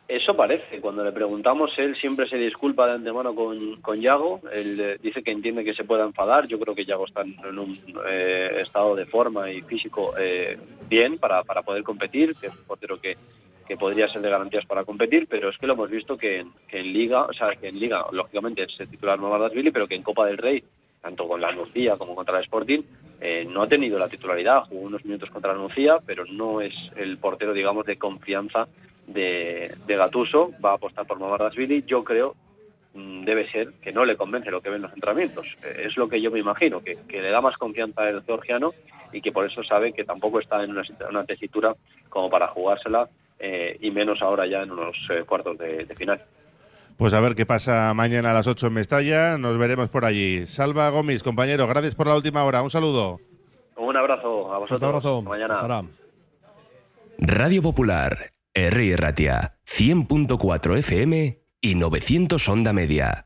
Eso 0.09 0.37
parece. 0.37 0.79
Cuando 0.79 1.03
le 1.03 1.11
preguntamos, 1.11 1.69
él 1.77 1.93
siempre 1.97 2.29
se 2.29 2.37
disculpa 2.37 2.87
de 2.87 2.93
antemano 2.93 3.35
con, 3.35 3.81
con 3.81 3.99
Yago. 3.99 4.39
Él 4.53 4.79
eh, 4.79 4.97
dice 5.03 5.21
que 5.21 5.31
entiende 5.31 5.65
que 5.65 5.73
se 5.73 5.83
pueda 5.83 6.05
enfadar. 6.05 6.47
Yo 6.47 6.57
creo 6.59 6.73
que 6.73 6.85
Yago 6.85 7.05
está 7.05 7.21
en 7.23 7.35
en 7.45 7.59
un 7.59 7.77
eh, 8.09 8.55
estado 8.61 8.95
de 8.95 9.05
forma 9.05 9.51
y 9.51 9.61
físico 9.63 10.13
eh, 10.17 10.57
bien 10.89 11.17
para, 11.17 11.43
para 11.43 11.61
poder 11.61 11.83
competir, 11.83 12.33
que 12.39 12.47
es 12.47 12.53
un 12.53 12.63
portero 12.65 13.01
que, 13.01 13.17
que 13.67 13.77
podría 13.77 14.07
ser 14.07 14.21
de 14.21 14.29
garantías 14.29 14.65
para 14.65 14.85
competir, 14.85 15.27
pero 15.29 15.49
es 15.49 15.57
que 15.57 15.67
lo 15.67 15.73
hemos 15.73 15.89
visto 15.89 16.17
que 16.17 16.39
en, 16.39 16.51
que 16.67 16.79
en 16.79 16.93
Liga, 16.93 17.23
o 17.23 17.33
sea, 17.33 17.55
que 17.55 17.67
en 17.67 17.79
Liga, 17.79 18.05
lógicamente 18.11 18.63
es 18.63 18.79
el 18.79 18.89
titular 18.89 19.19
Mamardasvili, 19.19 19.71
pero 19.71 19.87
que 19.87 19.95
en 19.95 20.03
Copa 20.03 20.25
del 20.25 20.37
Rey, 20.37 20.63
tanto 21.01 21.27
con 21.27 21.41
la 21.41 21.51
Nucía 21.51 21.97
como 21.97 22.15
contra 22.15 22.37
el 22.37 22.43
Sporting, 22.45 22.81
eh, 23.19 23.45
no 23.49 23.63
ha 23.63 23.67
tenido 23.67 23.99
la 23.99 24.07
titularidad. 24.07 24.63
Jugó 24.63 24.81
unos 24.81 25.03
minutos 25.03 25.29
contra 25.29 25.53
la 25.53 25.59
Nucía, 25.59 25.97
pero 26.05 26.25
no 26.25 26.61
es 26.61 26.73
el 26.95 27.17
portero, 27.17 27.53
digamos, 27.53 27.85
de 27.85 27.97
confianza 27.97 28.67
de, 29.05 29.75
de 29.85 29.95
Gatuso, 29.95 30.51
va 30.63 30.71
a 30.71 30.75
apostar 30.75 31.05
por 31.05 31.19
Mamardasvili. 31.19 31.83
Yo 31.85 32.03
creo 32.03 32.35
mm, 32.93 33.25
debe 33.25 33.49
ser 33.51 33.73
que 33.81 33.91
no 33.91 34.05
le 34.05 34.15
convence 34.15 34.49
lo 34.49 34.61
que 34.61 34.69
ven 34.69 34.81
los 34.81 34.93
entrenamientos. 34.93 35.45
Eh, 35.63 35.87
Es 35.87 35.97
lo 35.97 36.07
que 36.07 36.21
yo 36.21 36.31
me 36.31 36.39
imagino, 36.39 36.81
que, 36.81 36.97
le 37.09 37.29
da 37.29 37.41
más 37.41 37.57
confianza 37.57 38.07
el 38.07 38.23
georgiano 38.23 38.73
y 39.11 39.21
que 39.21 39.31
por 39.31 39.45
eso 39.45 39.63
sabe 39.63 39.93
que 39.93 40.05
tampoco 40.05 40.39
está 40.39 40.63
en 40.63 40.71
una, 40.71 40.83
una 41.09 41.25
tesitura 41.25 41.75
como 42.09 42.29
para 42.29 42.47
jugársela 42.47 43.09
eh, 43.39 43.77
y 43.81 43.91
menos 43.91 44.21
ahora 44.21 44.47
ya 44.47 44.61
en 44.63 44.71
unos 44.71 44.95
eh, 45.09 45.23
cuartos 45.25 45.57
de, 45.57 45.85
de 45.85 45.95
final. 45.95 46.21
Pues 46.97 47.13
a 47.13 47.19
ver 47.19 47.35
qué 47.35 47.45
pasa 47.45 47.93
mañana 47.93 48.31
a 48.31 48.33
las 48.33 48.47
8 48.47 48.67
en 48.67 48.73
Mestalla. 48.73 49.37
Nos 49.37 49.57
veremos 49.57 49.89
por 49.89 50.03
allí. 50.05 50.47
Salva 50.47 50.89
Gómez, 50.89 51.21
compañero, 51.21 51.67
gracias 51.67 51.93
por 51.93 52.07
la 52.07 52.15
última 52.15 52.43
hora. 52.43 52.63
Un 52.63 52.71
saludo. 52.71 53.19
Un 53.75 53.95
abrazo 53.95 54.51
a 54.51 54.57
vosotros. 54.57 54.83
abrazo. 54.83 55.19
Hasta 55.19 55.29
mañana. 55.29 55.89
Radio 57.19 57.61
Popular, 57.61 58.31
R. 58.53 58.97
Ratia, 58.97 59.57
100.4 59.65 60.77
FM 60.77 61.39
y 61.61 61.75
900 61.75 62.49
Onda 62.49 62.73
Media. 62.73 63.25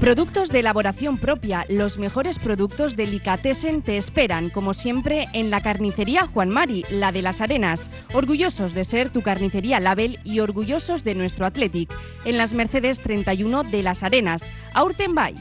Productos 0.00 0.48
de 0.48 0.60
elaboración 0.60 1.18
propia, 1.18 1.66
los 1.68 1.98
mejores 1.98 2.38
productos 2.38 2.96
de 2.96 3.04
Delicatessen 3.04 3.82
te 3.82 3.98
esperan, 3.98 4.48
como 4.48 4.72
siempre, 4.72 5.28
en 5.34 5.50
la 5.50 5.60
carnicería 5.60 6.26
Juan 6.26 6.48
Mari, 6.48 6.86
la 6.90 7.12
de 7.12 7.20
las 7.20 7.42
Arenas. 7.42 7.90
Orgullosos 8.14 8.72
de 8.72 8.86
ser 8.86 9.10
tu 9.10 9.20
carnicería 9.20 9.78
Label 9.78 10.18
y 10.24 10.40
orgullosos 10.40 11.04
de 11.04 11.14
nuestro 11.14 11.44
Athletic. 11.44 11.92
En 12.24 12.38
las 12.38 12.54
Mercedes 12.54 13.00
31 13.00 13.62
de 13.64 13.82
las 13.82 14.02
Arenas. 14.02 14.50
Aurtenbay. 14.72 15.34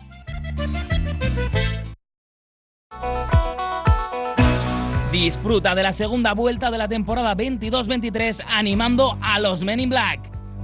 Disfruta 5.14 5.74
de 5.74 5.84
la 5.84 5.94
segunda 5.94 6.34
vuelta 6.34 6.70
de 6.70 6.78
la 6.78 6.90
temporada 6.90 7.34
22-23 7.34 8.44
animando 8.46 9.18
a 9.22 9.40
los 9.40 9.64
Men 9.64 9.80
in 9.80 9.90
Black. 9.90 10.39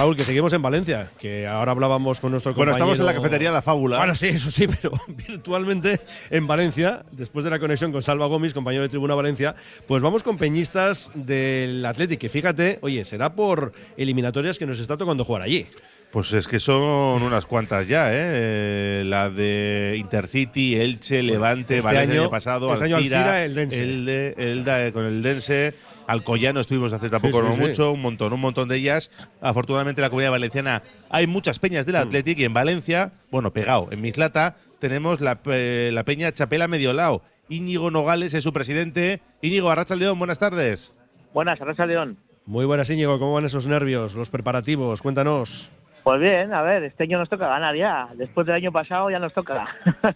Raúl, 0.00 0.16
que 0.16 0.24
seguimos 0.24 0.50
en 0.54 0.62
Valencia, 0.62 1.10
que 1.18 1.46
ahora 1.46 1.72
hablábamos 1.72 2.20
con 2.20 2.30
nuestro 2.30 2.54
Bueno, 2.54 2.72
compañero. 2.72 2.94
estamos 2.94 3.00
en 3.00 3.04
la 3.04 3.20
cafetería 3.20 3.50
La 3.50 3.60
Fábula. 3.60 3.98
Bueno, 3.98 4.14
sí, 4.14 4.28
eso 4.28 4.50
sí, 4.50 4.66
pero 4.80 4.92
virtualmente 5.08 6.00
en 6.30 6.46
Valencia, 6.46 7.04
después 7.12 7.44
de 7.44 7.50
la 7.50 7.58
conexión 7.58 7.92
con 7.92 8.00
Salva 8.00 8.24
Gómez, 8.24 8.54
compañero 8.54 8.82
de 8.82 8.88
Tribuna 8.88 9.14
Valencia, 9.14 9.54
pues 9.86 10.02
vamos 10.02 10.22
con 10.22 10.38
peñistas 10.38 11.10
del 11.14 11.84
Athletic, 11.84 12.18
que 12.18 12.30
fíjate, 12.30 12.78
oye, 12.80 13.04
será 13.04 13.34
por 13.34 13.72
eliminatorias 13.98 14.58
que 14.58 14.64
nos 14.64 14.80
está 14.80 14.96
tocando 14.96 15.22
jugar 15.22 15.42
allí. 15.42 15.66
Pues 16.10 16.32
es 16.32 16.48
que 16.48 16.58
son 16.60 17.22
unas 17.22 17.44
cuantas 17.44 17.86
ya, 17.86 18.10
¿eh? 18.10 18.14
Eh, 18.16 19.02
La 19.06 19.28
de 19.28 19.96
Intercity, 19.98 20.76
Elche, 20.76 21.22
Levante, 21.22 21.76
este 21.76 21.84
Valencia 21.86 22.04
el 22.04 22.10
año- 22.12 22.20
año 22.22 22.30
pasado, 22.30 22.72
este 22.72 22.86
año 22.86 22.96
Alcira, 22.96 23.44
el 23.44 23.54
Dense. 23.54 23.84
Elde- 23.84 24.34
Elda, 24.38 24.86
eh, 24.86 24.92
con 24.92 25.04
el 25.04 25.22
Dense, 25.22 25.74
Alcoyano 26.10 26.60
estuvimos 26.60 26.92
hace 26.92 27.08
tampoco 27.10 27.38
Sí, 27.40 27.44
sí, 27.44 27.48
no 27.50 27.54
sí. 27.56 27.68
mucho, 27.68 27.92
un 27.92 28.02
montón, 28.02 28.32
un 28.32 28.40
montón 28.40 28.68
de 28.68 28.76
ellas. 28.76 29.10
Afortunadamente 29.40 30.00
en 30.00 30.04
la 30.04 30.10
comunidad 30.10 30.30
valenciana 30.32 30.82
hay 31.08 31.26
muchas 31.26 31.58
peñas 31.58 31.84
Mm. 31.84 31.86
del 31.86 31.96
Athletic 31.96 32.38
y 32.38 32.44
en 32.44 32.52
Valencia, 32.54 33.12
bueno, 33.30 33.52
pegado, 33.52 33.88
en 33.90 34.00
Mislata 34.00 34.56
tenemos 34.78 35.20
la, 35.20 35.38
la 35.44 36.04
peña 36.04 36.32
Chapela 36.32 36.66
Mediolao. 36.68 37.22
Íñigo 37.48 37.90
Nogales 37.90 38.32
es 38.34 38.42
su 38.44 38.52
presidente. 38.52 39.20
Íñigo 39.42 39.70
Arrachaldeón, 39.70 40.18
buenas 40.18 40.38
tardes. 40.38 40.92
Buenas, 41.34 41.60
Arracha 41.60 41.84
León. 41.86 42.16
Muy 42.46 42.64
buenas, 42.64 42.88
Íñigo, 42.90 43.18
¿cómo 43.18 43.34
van 43.34 43.44
esos 43.44 43.66
nervios, 43.66 44.14
los 44.14 44.30
preparativos? 44.30 45.02
Cuéntanos. 45.02 45.70
Pues 46.02 46.18
bien, 46.20 46.54
a 46.54 46.62
ver, 46.62 46.82
este 46.84 47.02
año 47.04 47.18
nos 47.18 47.28
toca 47.28 47.46
ganar 47.46 47.76
ya. 47.76 48.08
Después 48.16 48.46
del 48.46 48.56
año 48.56 48.72
pasado 48.72 49.10
ya 49.10 49.18
nos 49.18 49.32
toca. 49.34 49.68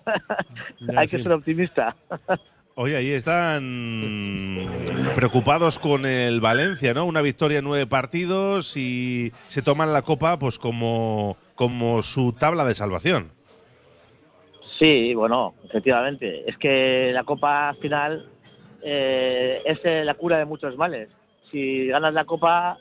Ya, 0.80 0.98
Hay 1.00 1.09
sí. 1.09 1.16
que 1.18 1.22
ser 1.22 1.33
optimista. 1.33 1.94
Oye, 2.76 2.96
ahí 2.96 3.10
están 3.10 4.82
preocupados 5.14 5.78
con 5.78 6.06
el 6.06 6.40
Valencia, 6.40 6.92
¿no? 6.92 7.04
Una 7.04 7.22
victoria 7.22 7.58
en 7.58 7.64
nueve 7.64 7.87
partidos 7.87 8.76
y 8.76 9.32
se 9.46 9.62
toman 9.62 9.92
la 9.92 10.02
copa 10.02 10.38
pues 10.40 10.58
como, 10.58 11.37
como 11.54 12.02
su 12.02 12.32
tabla 12.32 12.64
de 12.64 12.74
salvación. 12.74 13.30
Sí, 14.78 15.14
bueno, 15.14 15.54
efectivamente. 15.64 16.48
Es 16.50 16.58
que 16.58 17.12
la 17.12 17.22
Copa 17.22 17.68
al 17.68 17.76
final 17.76 18.28
eh, 18.82 19.62
es 19.64 19.78
eh, 19.84 20.04
la 20.04 20.14
cura 20.14 20.38
de 20.38 20.44
muchos 20.44 20.76
males. 20.76 21.08
Si 21.52 21.87
ganas 21.87 22.12
la 22.12 22.24
Copa, 22.24 22.78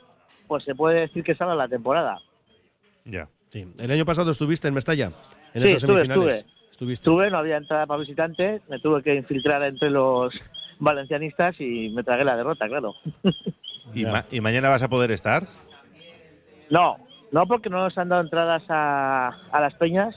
pues 0.48 0.64
se 0.64 0.74
puede 0.74 1.02
decir 1.02 1.22
que 1.22 1.36
salva 1.36 1.54
la 1.54 1.68
temporada. 1.68 2.18
Ya. 3.04 3.28
Sí. 3.50 3.64
El 3.78 3.90
año 3.92 4.04
pasado 4.04 4.32
estuviste 4.32 4.66
en 4.66 4.74
Mestalla, 4.74 5.12
en 5.54 5.62
sí, 5.62 5.68
esas 5.68 5.84
estuve, 5.84 6.00
semifinales. 6.00 6.34
estuve. 6.34 6.54
Estuve, 6.80 7.30
no 7.30 7.38
había 7.38 7.56
entrada 7.56 7.86
para 7.86 8.00
visitantes, 8.00 8.62
me 8.68 8.78
tuve 8.80 9.02
que 9.02 9.14
infiltrar 9.14 9.62
entre 9.62 9.90
los 9.90 10.34
valencianistas 10.78 11.60
y 11.60 11.90
me 11.90 12.02
tragué 12.02 12.24
la 12.24 12.36
derrota, 12.36 12.66
claro. 12.68 12.94
¿Y, 13.94 14.04
ma- 14.04 14.24
y 14.30 14.40
mañana 14.40 14.68
vas 14.68 14.82
a 14.82 14.88
poder 14.88 15.10
estar? 15.12 15.46
No, 16.70 16.96
no 17.30 17.46
porque 17.46 17.70
no 17.70 17.78
nos 17.82 17.96
han 17.98 18.08
dado 18.08 18.22
entradas 18.22 18.64
a, 18.68 19.28
a 19.52 19.60
las 19.60 19.74
peñas 19.74 20.16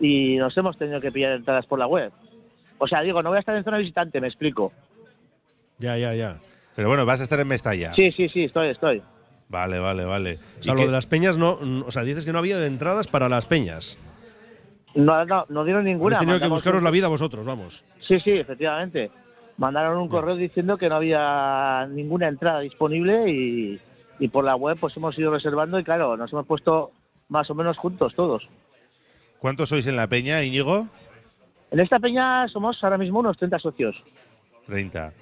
y 0.00 0.36
nos 0.36 0.56
hemos 0.56 0.76
tenido 0.76 1.00
que 1.00 1.12
pillar 1.12 1.32
entradas 1.32 1.66
por 1.66 1.78
la 1.78 1.86
web. 1.86 2.12
O 2.78 2.86
sea, 2.88 3.00
digo, 3.02 3.22
no 3.22 3.30
voy 3.30 3.36
a 3.36 3.40
estar 3.40 3.56
en 3.56 3.64
zona 3.64 3.78
visitante, 3.78 4.20
me 4.20 4.28
explico. 4.28 4.72
Ya, 5.78 5.96
ya, 5.96 6.14
ya. 6.14 6.38
Pero 6.74 6.88
bueno, 6.88 7.04
vas 7.06 7.20
a 7.20 7.24
estar 7.24 7.38
en 7.40 7.48
Mestalla. 7.48 7.94
Sí, 7.94 8.12
sí, 8.12 8.28
sí, 8.28 8.44
estoy, 8.44 8.68
estoy. 8.68 9.02
Vale, 9.48 9.78
vale, 9.78 10.04
vale. 10.04 10.32
O 10.60 10.62
sea, 10.62 10.74
¿Y 10.74 10.76
lo 10.76 10.86
de 10.86 10.92
las 10.92 11.06
peñas 11.06 11.36
no. 11.38 11.58
O 11.86 11.90
sea, 11.90 12.02
dices 12.02 12.24
que 12.24 12.32
no 12.32 12.38
había 12.38 12.64
entradas 12.66 13.06
para 13.08 13.28
las 13.28 13.46
peñas. 13.46 13.98
No, 14.94 15.24
no, 15.24 15.44
no 15.48 15.64
dieron 15.64 15.84
ninguna. 15.84 16.16
Habéis 16.16 16.26
tenido 16.26 16.40
que 16.40 16.48
buscaros 16.48 16.78
un- 16.78 16.84
la 16.84 16.90
vida 16.90 17.08
vosotros, 17.08 17.44
vamos. 17.46 17.84
Sí, 18.00 18.18
sí, 18.20 18.30
efectivamente. 18.32 19.10
Mandaron 19.56 19.98
un 19.98 20.08
correo 20.08 20.36
diciendo 20.36 20.76
que 20.78 20.88
no 20.88 20.96
había 20.96 21.86
ninguna 21.90 22.28
entrada 22.28 22.60
disponible 22.60 23.28
y, 23.30 23.80
y 24.20 24.28
por 24.28 24.44
la 24.44 24.54
web 24.56 24.76
pues 24.80 24.96
hemos 24.96 25.18
ido 25.18 25.32
reservando 25.32 25.78
y 25.78 25.84
claro, 25.84 26.16
nos 26.16 26.32
hemos 26.32 26.46
puesto 26.46 26.92
más 27.28 27.50
o 27.50 27.54
menos 27.54 27.76
juntos 27.76 28.14
todos. 28.14 28.48
¿Cuántos 29.40 29.68
sois 29.68 29.86
en 29.86 29.96
la 29.96 30.06
peña, 30.06 30.42
Íñigo? 30.44 30.86
En 31.70 31.80
esta 31.80 31.98
peña 31.98 32.46
somos 32.48 32.82
ahora 32.82 32.98
mismo 32.98 33.18
unos 33.18 33.36
30 33.36 33.58
socios. 33.58 33.96
30. 34.66 35.12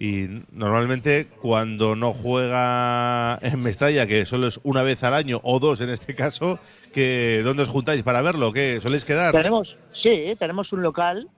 Y 0.00 0.44
normalmente 0.52 1.26
cuando 1.42 1.96
no 1.96 2.12
juega 2.12 3.36
en 3.42 3.60
Mestalla, 3.60 4.06
que 4.06 4.26
solo 4.26 4.46
es 4.46 4.60
una 4.62 4.84
vez 4.84 5.02
al 5.02 5.12
año 5.12 5.40
o 5.42 5.58
dos 5.58 5.80
en 5.80 5.90
este 5.90 6.14
caso, 6.14 6.60
que 6.94 7.40
¿dónde 7.42 7.64
os 7.64 7.68
juntáis 7.68 8.04
para 8.04 8.22
verlo? 8.22 8.52
¿Qué 8.52 8.78
soléis 8.80 9.04
quedar? 9.04 9.32
Tenemos, 9.32 9.76
sí, 10.00 10.36
tenemos 10.38 10.72
un 10.72 10.82
local 10.82 11.28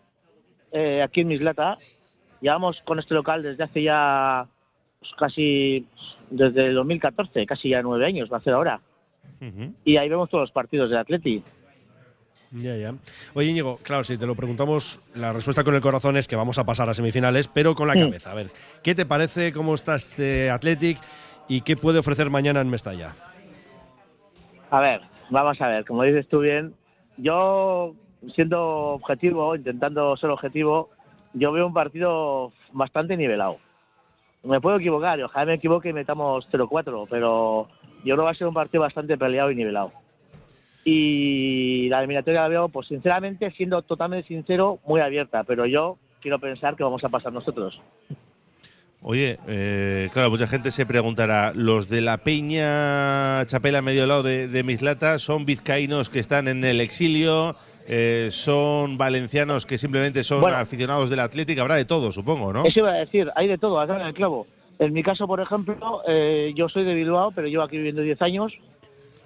eh, 0.73 1.01
aquí 1.03 1.23
en 1.23 1.29
Mislata. 1.29 1.79
Llevamos 2.42 2.77
con 2.85 2.99
este 2.99 3.14
local 3.14 3.42
desde 3.42 3.64
hace 3.64 3.83
ya 3.83 4.46
pues, 4.99 5.12
casi, 5.18 5.87
desde 6.29 6.66
el 6.66 6.75
2014, 6.75 7.46
casi 7.46 7.70
ya 7.70 7.81
nueve 7.81 8.05
años, 8.05 8.31
va 8.31 8.37
a 8.37 8.42
ser 8.42 8.53
ahora. 8.53 8.81
Y 9.87 9.96
ahí 9.96 10.11
vemos 10.11 10.29
todos 10.29 10.42
los 10.42 10.53
partidos 10.53 10.90
del 10.90 10.99
Atleti. 10.99 11.42
Ya, 12.53 12.77
ya. 12.77 12.95
Oye, 13.35 13.49
Íñigo, 13.51 13.77
claro, 13.83 14.03
si 14.03 14.19
te 14.19 14.27
lo 14.27 14.35
preguntamos, 14.35 15.01
la 15.15 15.33
respuesta 15.33 15.63
con 15.63 15.75
el 15.75 15.81
corazón 15.81 16.17
es 16.17 16.27
que 16.27 16.35
vamos 16.35 16.59
a 16.59 16.65
pasar 16.65 16.89
a 16.89 16.95
semifinales, 16.95 17.47
pero 17.47 17.75
con 17.77 17.87
la 17.87 17.95
Mm. 17.95 18.01
cabeza. 18.01 18.33
A 18.33 18.35
ver, 18.35 18.51
¿qué 18.83 18.95
te 18.95 19.07
parece? 19.07 19.53
¿Cómo 19.53 19.75
está 19.75 19.95
este 19.95 20.51
Athletic? 20.51 20.99
¿Y 21.47 21.61
qué 21.61 21.77
puede 21.77 22.01
ofrecer 22.01 22.29
mañana 22.29 22.61
en 22.61 22.69
Mestalla? 22.69 23.15
A 24.71 24.81
ver, 24.81 25.01
vamos 25.31 25.61
a 25.61 25.69
ver, 25.69 25.85
como 25.85 26.03
dices 26.03 26.29
tú 26.29 26.41
bien, 26.41 26.75
yo 27.17 27.95
siendo 28.35 28.61
objetivo, 28.95 29.55
intentando 29.55 30.17
ser 30.17 30.31
objetivo, 30.31 30.91
yo 31.35 31.53
veo 31.53 31.67
un 31.67 31.73
partido 31.75 32.53
bastante 32.73 33.17
nivelado. 33.17 33.59
Me 34.43 34.61
puedo 34.61 34.77
equivocar, 34.79 35.19
y 35.19 35.23
ojalá 35.23 35.47
me 35.47 35.55
equivoque 35.55 35.91
y 35.91 35.93
metamos 35.93 36.49
0-4, 36.51 37.07
pero 37.09 37.69
yo 38.05 38.15
creo 38.15 38.17
que 38.17 38.23
va 38.23 38.31
a 38.31 38.35
ser 38.35 38.47
un 38.49 38.55
partido 38.55 38.83
bastante 38.83 39.17
peleado 39.17 39.51
y 39.51 39.55
nivelado. 39.57 39.93
Y 40.85 41.88
la 41.90 41.99
eliminatoria 41.99 42.43
la 42.43 42.49
veo, 42.49 42.69
pues 42.69 42.88
sinceramente, 42.88 43.51
siendo 43.53 43.83
totalmente 43.83 44.27
sincero, 44.29 44.79
muy 44.87 45.01
abierta, 45.01 45.45
pero 45.45 45.66
yo 45.66 45.99
quiero 46.21 46.38
pensar 46.38 46.77
que 46.77 46.83
vamos 46.85 47.05
a 47.05 47.09
pasar 47.09 47.33
nosotros. 47.33 47.81
Oye, 49.03 49.38
eh, 49.49 50.11
claro, 50.12 50.31
mucha 50.31 50.47
gente 50.47 50.71
se 50.71 50.85
preguntará, 50.85 51.53
¿los 51.55 51.88
de 51.88 52.03
la 52.03 52.19
Peña 52.19 53.45
Chapela 53.47 53.81
medio 53.81 54.07
lado 54.07 54.23
de, 54.23 54.47
de 54.47 54.62
Mislata 54.62 55.19
son 55.19 55.47
vizcaínos 55.47 56.11
que 56.11 56.19
están 56.19 56.49
en 56.49 56.64
el 56.64 56.81
exilio? 56.81 57.57
eh, 57.93 58.29
son 58.31 58.99
valencianos 58.99 59.66
que 59.66 59.77
simplemente 59.77 60.23
son 60.23 60.43
Bueno. 60.43 60.59
aficionados 60.59 61.11
del 61.11 61.19
Atlético, 61.19 61.62
habrá 61.62 61.75
de 61.75 61.85
todo, 61.87 62.12
supongo, 62.12 62.53
¿no? 62.53 62.64
Eso 62.64 62.81
iba 62.81 62.90
a 62.90 62.95
decir, 62.99 63.29
hay 63.35 63.49
de 63.49 63.59
todo, 63.59 63.79
dado 63.85 63.99
en 64.01 64.07
el 64.07 64.15
clavo. 64.15 64.46
En 64.79 64.92
mi 64.92 65.02
caso, 65.02 65.27
por 65.27 65.40
ejemplo, 65.40 66.02
eh, 66.07 66.52
yo 66.54 66.69
soy 66.69 66.85
de 66.85 66.94
Bilbao, 66.94 67.33
pero 67.33 67.48
llevo 67.48 67.65
aquí 67.65 67.79
viviendo 67.79 68.02
10 68.02 68.23
años 68.23 68.52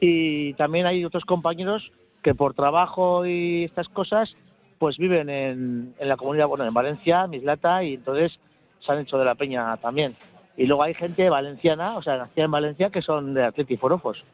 y 0.07 0.53
también 0.55 0.85
hay 0.85 1.03
otros 1.03 1.25
compañeros 1.25 1.91
que 2.23 2.35
por 2.35 2.53
trabajo 2.53 3.25
y 3.25 3.65
estas 3.65 3.89
cosas, 3.89 4.37
pues 4.79 4.99
viven 4.99 5.31
en, 5.31 5.95
en 5.99 6.09
la 6.09 6.17
comunidad, 6.19 6.47
bueno, 6.47 6.67
en 6.67 6.75
Valencia, 6.75 7.27
Mislata, 7.27 7.83
y 7.83 7.95
entonces 7.95 8.39
se 8.85 8.93
han 8.93 9.01
hecho 9.01 9.17
de 9.17 9.25
la 9.25 9.35
peña 9.35 9.77
también. 9.79 10.15
Y 10.59 10.67
luego 10.67 10.83
hay 10.83 10.93
gente 10.93 11.31
valenciana, 11.31 11.97
o 11.97 12.03
sea, 12.03 12.19
nacida 12.19 12.45
en 12.45 12.51
Valencia, 12.51 12.91
que 12.91 13.01
son 13.01 13.33
de 13.33 13.45
Atleti 13.45 13.79
Forofos. 13.79 14.25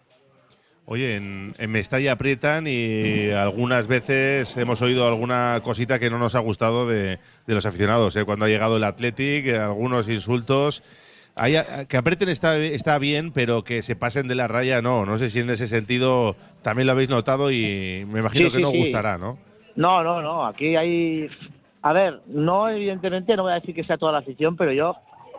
Oye, 0.86 1.14
en, 1.14 1.54
en 1.56 1.70
Mestalla 1.70 2.12
aprietan 2.12 2.66
y 2.66 3.30
algunas 3.30 3.86
veces 3.86 4.56
hemos 4.56 4.82
oído 4.82 5.06
alguna 5.06 5.60
cosita 5.62 6.00
que 6.00 6.10
no 6.10 6.18
nos 6.18 6.34
ha 6.34 6.40
gustado 6.40 6.88
de, 6.88 7.20
de 7.46 7.54
los 7.54 7.64
aficionados. 7.64 8.16
¿eh? 8.16 8.24
Cuando 8.24 8.46
ha 8.46 8.48
llegado 8.48 8.76
el 8.76 8.82
Athletic, 8.82 9.54
algunos 9.54 10.08
insultos. 10.08 10.82
Hay, 11.34 11.56
a- 11.56 11.84
que 11.86 11.96
aprieten 11.96 12.28
está, 12.28 12.56
está 12.56 12.98
bien, 12.98 13.32
pero 13.32 13.62
que 13.64 13.82
se 13.82 13.96
pasen 13.96 14.28
de 14.28 14.34
la 14.34 14.48
raya 14.48 14.82
no. 14.82 15.06
No 15.06 15.16
sé 15.16 15.30
si 15.30 15.40
en 15.40 15.50
ese 15.50 15.68
sentido 15.68 16.34
también 16.62 16.86
lo 16.86 16.92
habéis 16.92 17.10
notado 17.10 17.50
y 17.50 18.04
me 18.10 18.20
imagino 18.20 18.46
Sí, 18.46 18.50
que 18.52 18.56
sí, 18.58 18.62
no 18.62 18.70
sí. 18.70 18.78
gustará, 18.78 19.16
¿no? 19.18 19.38
No, 19.76 20.02
no, 20.02 20.20
no. 20.20 20.46
Aquí 20.46 20.76
hay. 20.76 21.28
A 21.82 21.92
ver, 21.92 22.20
no, 22.26 22.68
evidentemente, 22.68 23.34
no 23.36 23.44
voy 23.44 23.52
a 23.52 23.56
decir 23.56 23.74
que 23.74 23.84
sea 23.84 23.96
toda 23.96 24.12
la 24.12 24.18
afición, 24.18 24.56
pero 24.56 24.72
yo 24.72 24.94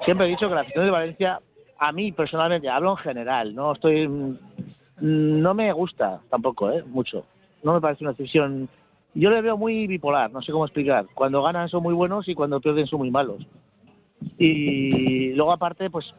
siempre 0.06 0.26
he 0.26 0.30
dicho 0.30 0.50
que 0.50 0.56
la 0.56 0.62
afición 0.62 0.86
de 0.86 0.92
Valencia, 0.92 1.40
a 1.78 1.92
mí 1.92 2.12
personalmente, 2.12 2.68
hablo 2.70 2.92
en 2.92 2.98
general, 2.98 3.54
no 3.54 3.74
estoy. 3.74 4.08
mm, 4.08 4.36
No 4.98 5.54
me 5.54 5.72
gusta 5.74 6.20
tampoco, 6.30 6.72
¿eh? 6.72 6.84
Mucho. 6.88 7.26
No 7.64 7.74
me 7.74 7.82
parece 7.82 8.04
una 8.04 8.12
afición. 8.12 8.68
Yo 9.14 9.30
le 9.30 9.42
veo 9.42 9.58
muy 9.58 9.86
bipolar, 9.88 10.32
no 10.32 10.42
sé 10.42 10.52
cómo 10.52 10.66
explicar. 10.66 11.06
Cuando 11.14 11.44
ganan 11.44 11.68
son 11.70 11.84
muy 11.84 11.94
buenos 11.94 12.28
y 12.28 12.34
cuando 12.34 12.60
pierden 12.62 12.88
son 12.88 13.00
muy 13.00 13.12
malos. 13.12 13.46
Y 14.38 15.34
luego, 15.34 15.52
aparte, 15.52 15.90
pues 15.90 16.14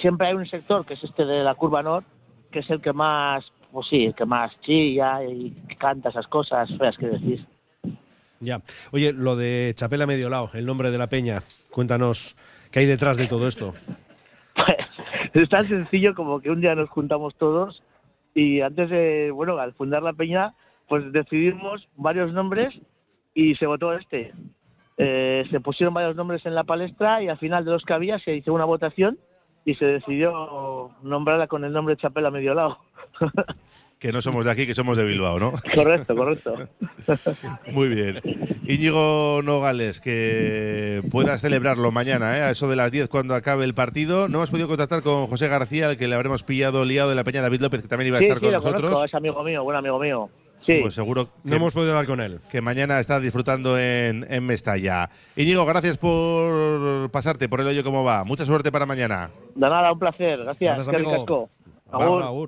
siempre 0.00 0.28
hay 0.28 0.34
un 0.34 0.46
sector 0.46 0.84
que 0.84 0.94
es 0.94 1.04
este 1.04 1.24
de 1.24 1.42
la 1.42 1.54
curva 1.54 1.82
norte, 1.82 2.08
que 2.50 2.60
es 2.60 2.70
el 2.70 2.80
que 2.80 2.92
más, 2.92 3.44
pues 3.72 3.86
sí, 3.88 4.06
el 4.06 4.14
que 4.14 4.24
más 4.24 4.58
chilla 4.60 5.22
y 5.24 5.50
canta 5.78 6.08
esas 6.08 6.26
cosas 6.26 6.70
feas 6.78 6.96
que 6.96 7.06
decís. 7.06 7.40
Ya. 8.40 8.62
Oye, 8.92 9.12
lo 9.12 9.36
de 9.36 9.72
Chapela 9.74 10.06
Mediolao, 10.06 10.50
el 10.54 10.66
nombre 10.66 10.90
de 10.90 10.98
la 10.98 11.08
peña, 11.08 11.42
cuéntanos 11.70 12.36
qué 12.70 12.80
hay 12.80 12.86
detrás 12.86 13.16
de 13.16 13.26
todo 13.26 13.46
esto. 13.46 13.74
Es 15.34 15.48
tan 15.50 15.64
sencillo 15.64 16.14
como 16.14 16.40
que 16.40 16.50
un 16.50 16.60
día 16.60 16.74
nos 16.74 16.88
juntamos 16.88 17.34
todos 17.36 17.82
y 18.34 18.60
antes 18.60 18.88
de, 18.88 19.30
bueno, 19.30 19.58
al 19.58 19.74
fundar 19.74 20.02
la 20.02 20.12
peña, 20.12 20.54
pues 20.88 21.12
decidimos 21.12 21.86
varios 21.96 22.32
nombres 22.32 22.74
y 23.34 23.54
se 23.56 23.66
votó 23.66 23.92
este. 23.92 24.32
Eh, 24.98 25.44
se 25.50 25.60
pusieron 25.60 25.94
varios 25.94 26.16
nombres 26.16 26.44
en 26.44 26.54
la 26.54 26.64
palestra 26.64 27.22
y 27.22 27.28
al 27.28 27.38
final 27.38 27.64
de 27.64 27.70
los 27.70 27.84
que 27.84 27.92
había 27.94 28.18
se 28.18 28.34
hizo 28.34 28.52
una 28.52 28.64
votación 28.64 29.18
y 29.64 29.74
se 29.74 29.84
decidió 29.86 30.90
nombrarla 31.02 31.46
con 31.46 31.64
el 31.64 31.72
nombre 31.72 31.96
Chapela 31.96 32.30
Mediolao. 32.30 32.78
Que 33.98 34.12
no 34.12 34.22
somos 34.22 34.44
de 34.44 34.52
aquí, 34.52 34.64
que 34.64 34.76
somos 34.76 34.96
de 34.96 35.04
Bilbao, 35.04 35.40
¿no? 35.40 35.50
correcto, 35.74 36.14
correcto. 36.14 36.54
Muy 37.72 37.88
bien. 37.88 38.20
Íñigo 38.68 39.40
Nogales, 39.42 40.00
que 40.00 41.02
puedas 41.10 41.40
celebrarlo 41.40 41.90
mañana, 41.90 42.38
¿eh? 42.38 42.42
a 42.42 42.50
eso 42.50 42.68
de 42.68 42.76
las 42.76 42.92
10 42.92 43.08
cuando 43.08 43.34
acabe 43.34 43.64
el 43.64 43.74
partido. 43.74 44.28
No 44.28 44.38
hemos 44.38 44.50
podido 44.52 44.68
contactar 44.68 45.02
con 45.02 45.26
José 45.26 45.48
García, 45.48 45.88
al 45.88 45.96
que 45.96 46.06
le 46.06 46.14
habremos 46.14 46.44
pillado 46.44 46.84
liado 46.84 47.08
de 47.08 47.16
la 47.16 47.24
Peña 47.24 47.42
David 47.42 47.60
López, 47.60 47.82
que 47.82 47.88
también 47.88 48.06
iba 48.06 48.18
a 48.18 48.20
Sí, 48.20 48.26
estar 48.26 48.38
sí, 48.38 48.44
con 48.44 48.52
lo 48.52 48.58
nosotros. 48.58 48.82
conozco, 48.82 49.04
es 49.04 49.14
amigo 49.14 49.42
mío, 49.42 49.64
buen 49.64 49.76
amigo 49.76 49.98
mío. 49.98 50.30
Sí. 50.68 50.80
Pues 50.82 50.92
seguro 50.92 51.24
que, 51.24 51.30
No 51.48 51.56
hemos 51.56 51.72
podido 51.72 51.92
hablar 51.92 52.06
con 52.06 52.20
él. 52.20 52.40
que 52.50 52.60
mañana 52.60 53.00
está 53.00 53.18
disfrutando 53.20 53.78
en, 53.78 54.26
en 54.28 54.44
Mestalla. 54.44 55.08
Íñigo, 55.34 55.64
gracias 55.64 55.96
por 55.96 57.10
pasarte 57.10 57.48
por 57.48 57.62
el 57.62 57.68
hoyo 57.68 57.82
cómo 57.82 58.04
va. 58.04 58.22
Mucha 58.24 58.44
suerte 58.44 58.70
para 58.70 58.84
mañana. 58.84 59.30
De 59.54 59.60
nada, 59.68 59.90
un 59.90 59.98
placer. 59.98 60.38
Gracias. 60.44 60.76
Gracias, 60.76 60.94
amigo. 60.94 61.48
Agur. 61.90 62.22
Agur. 62.22 62.46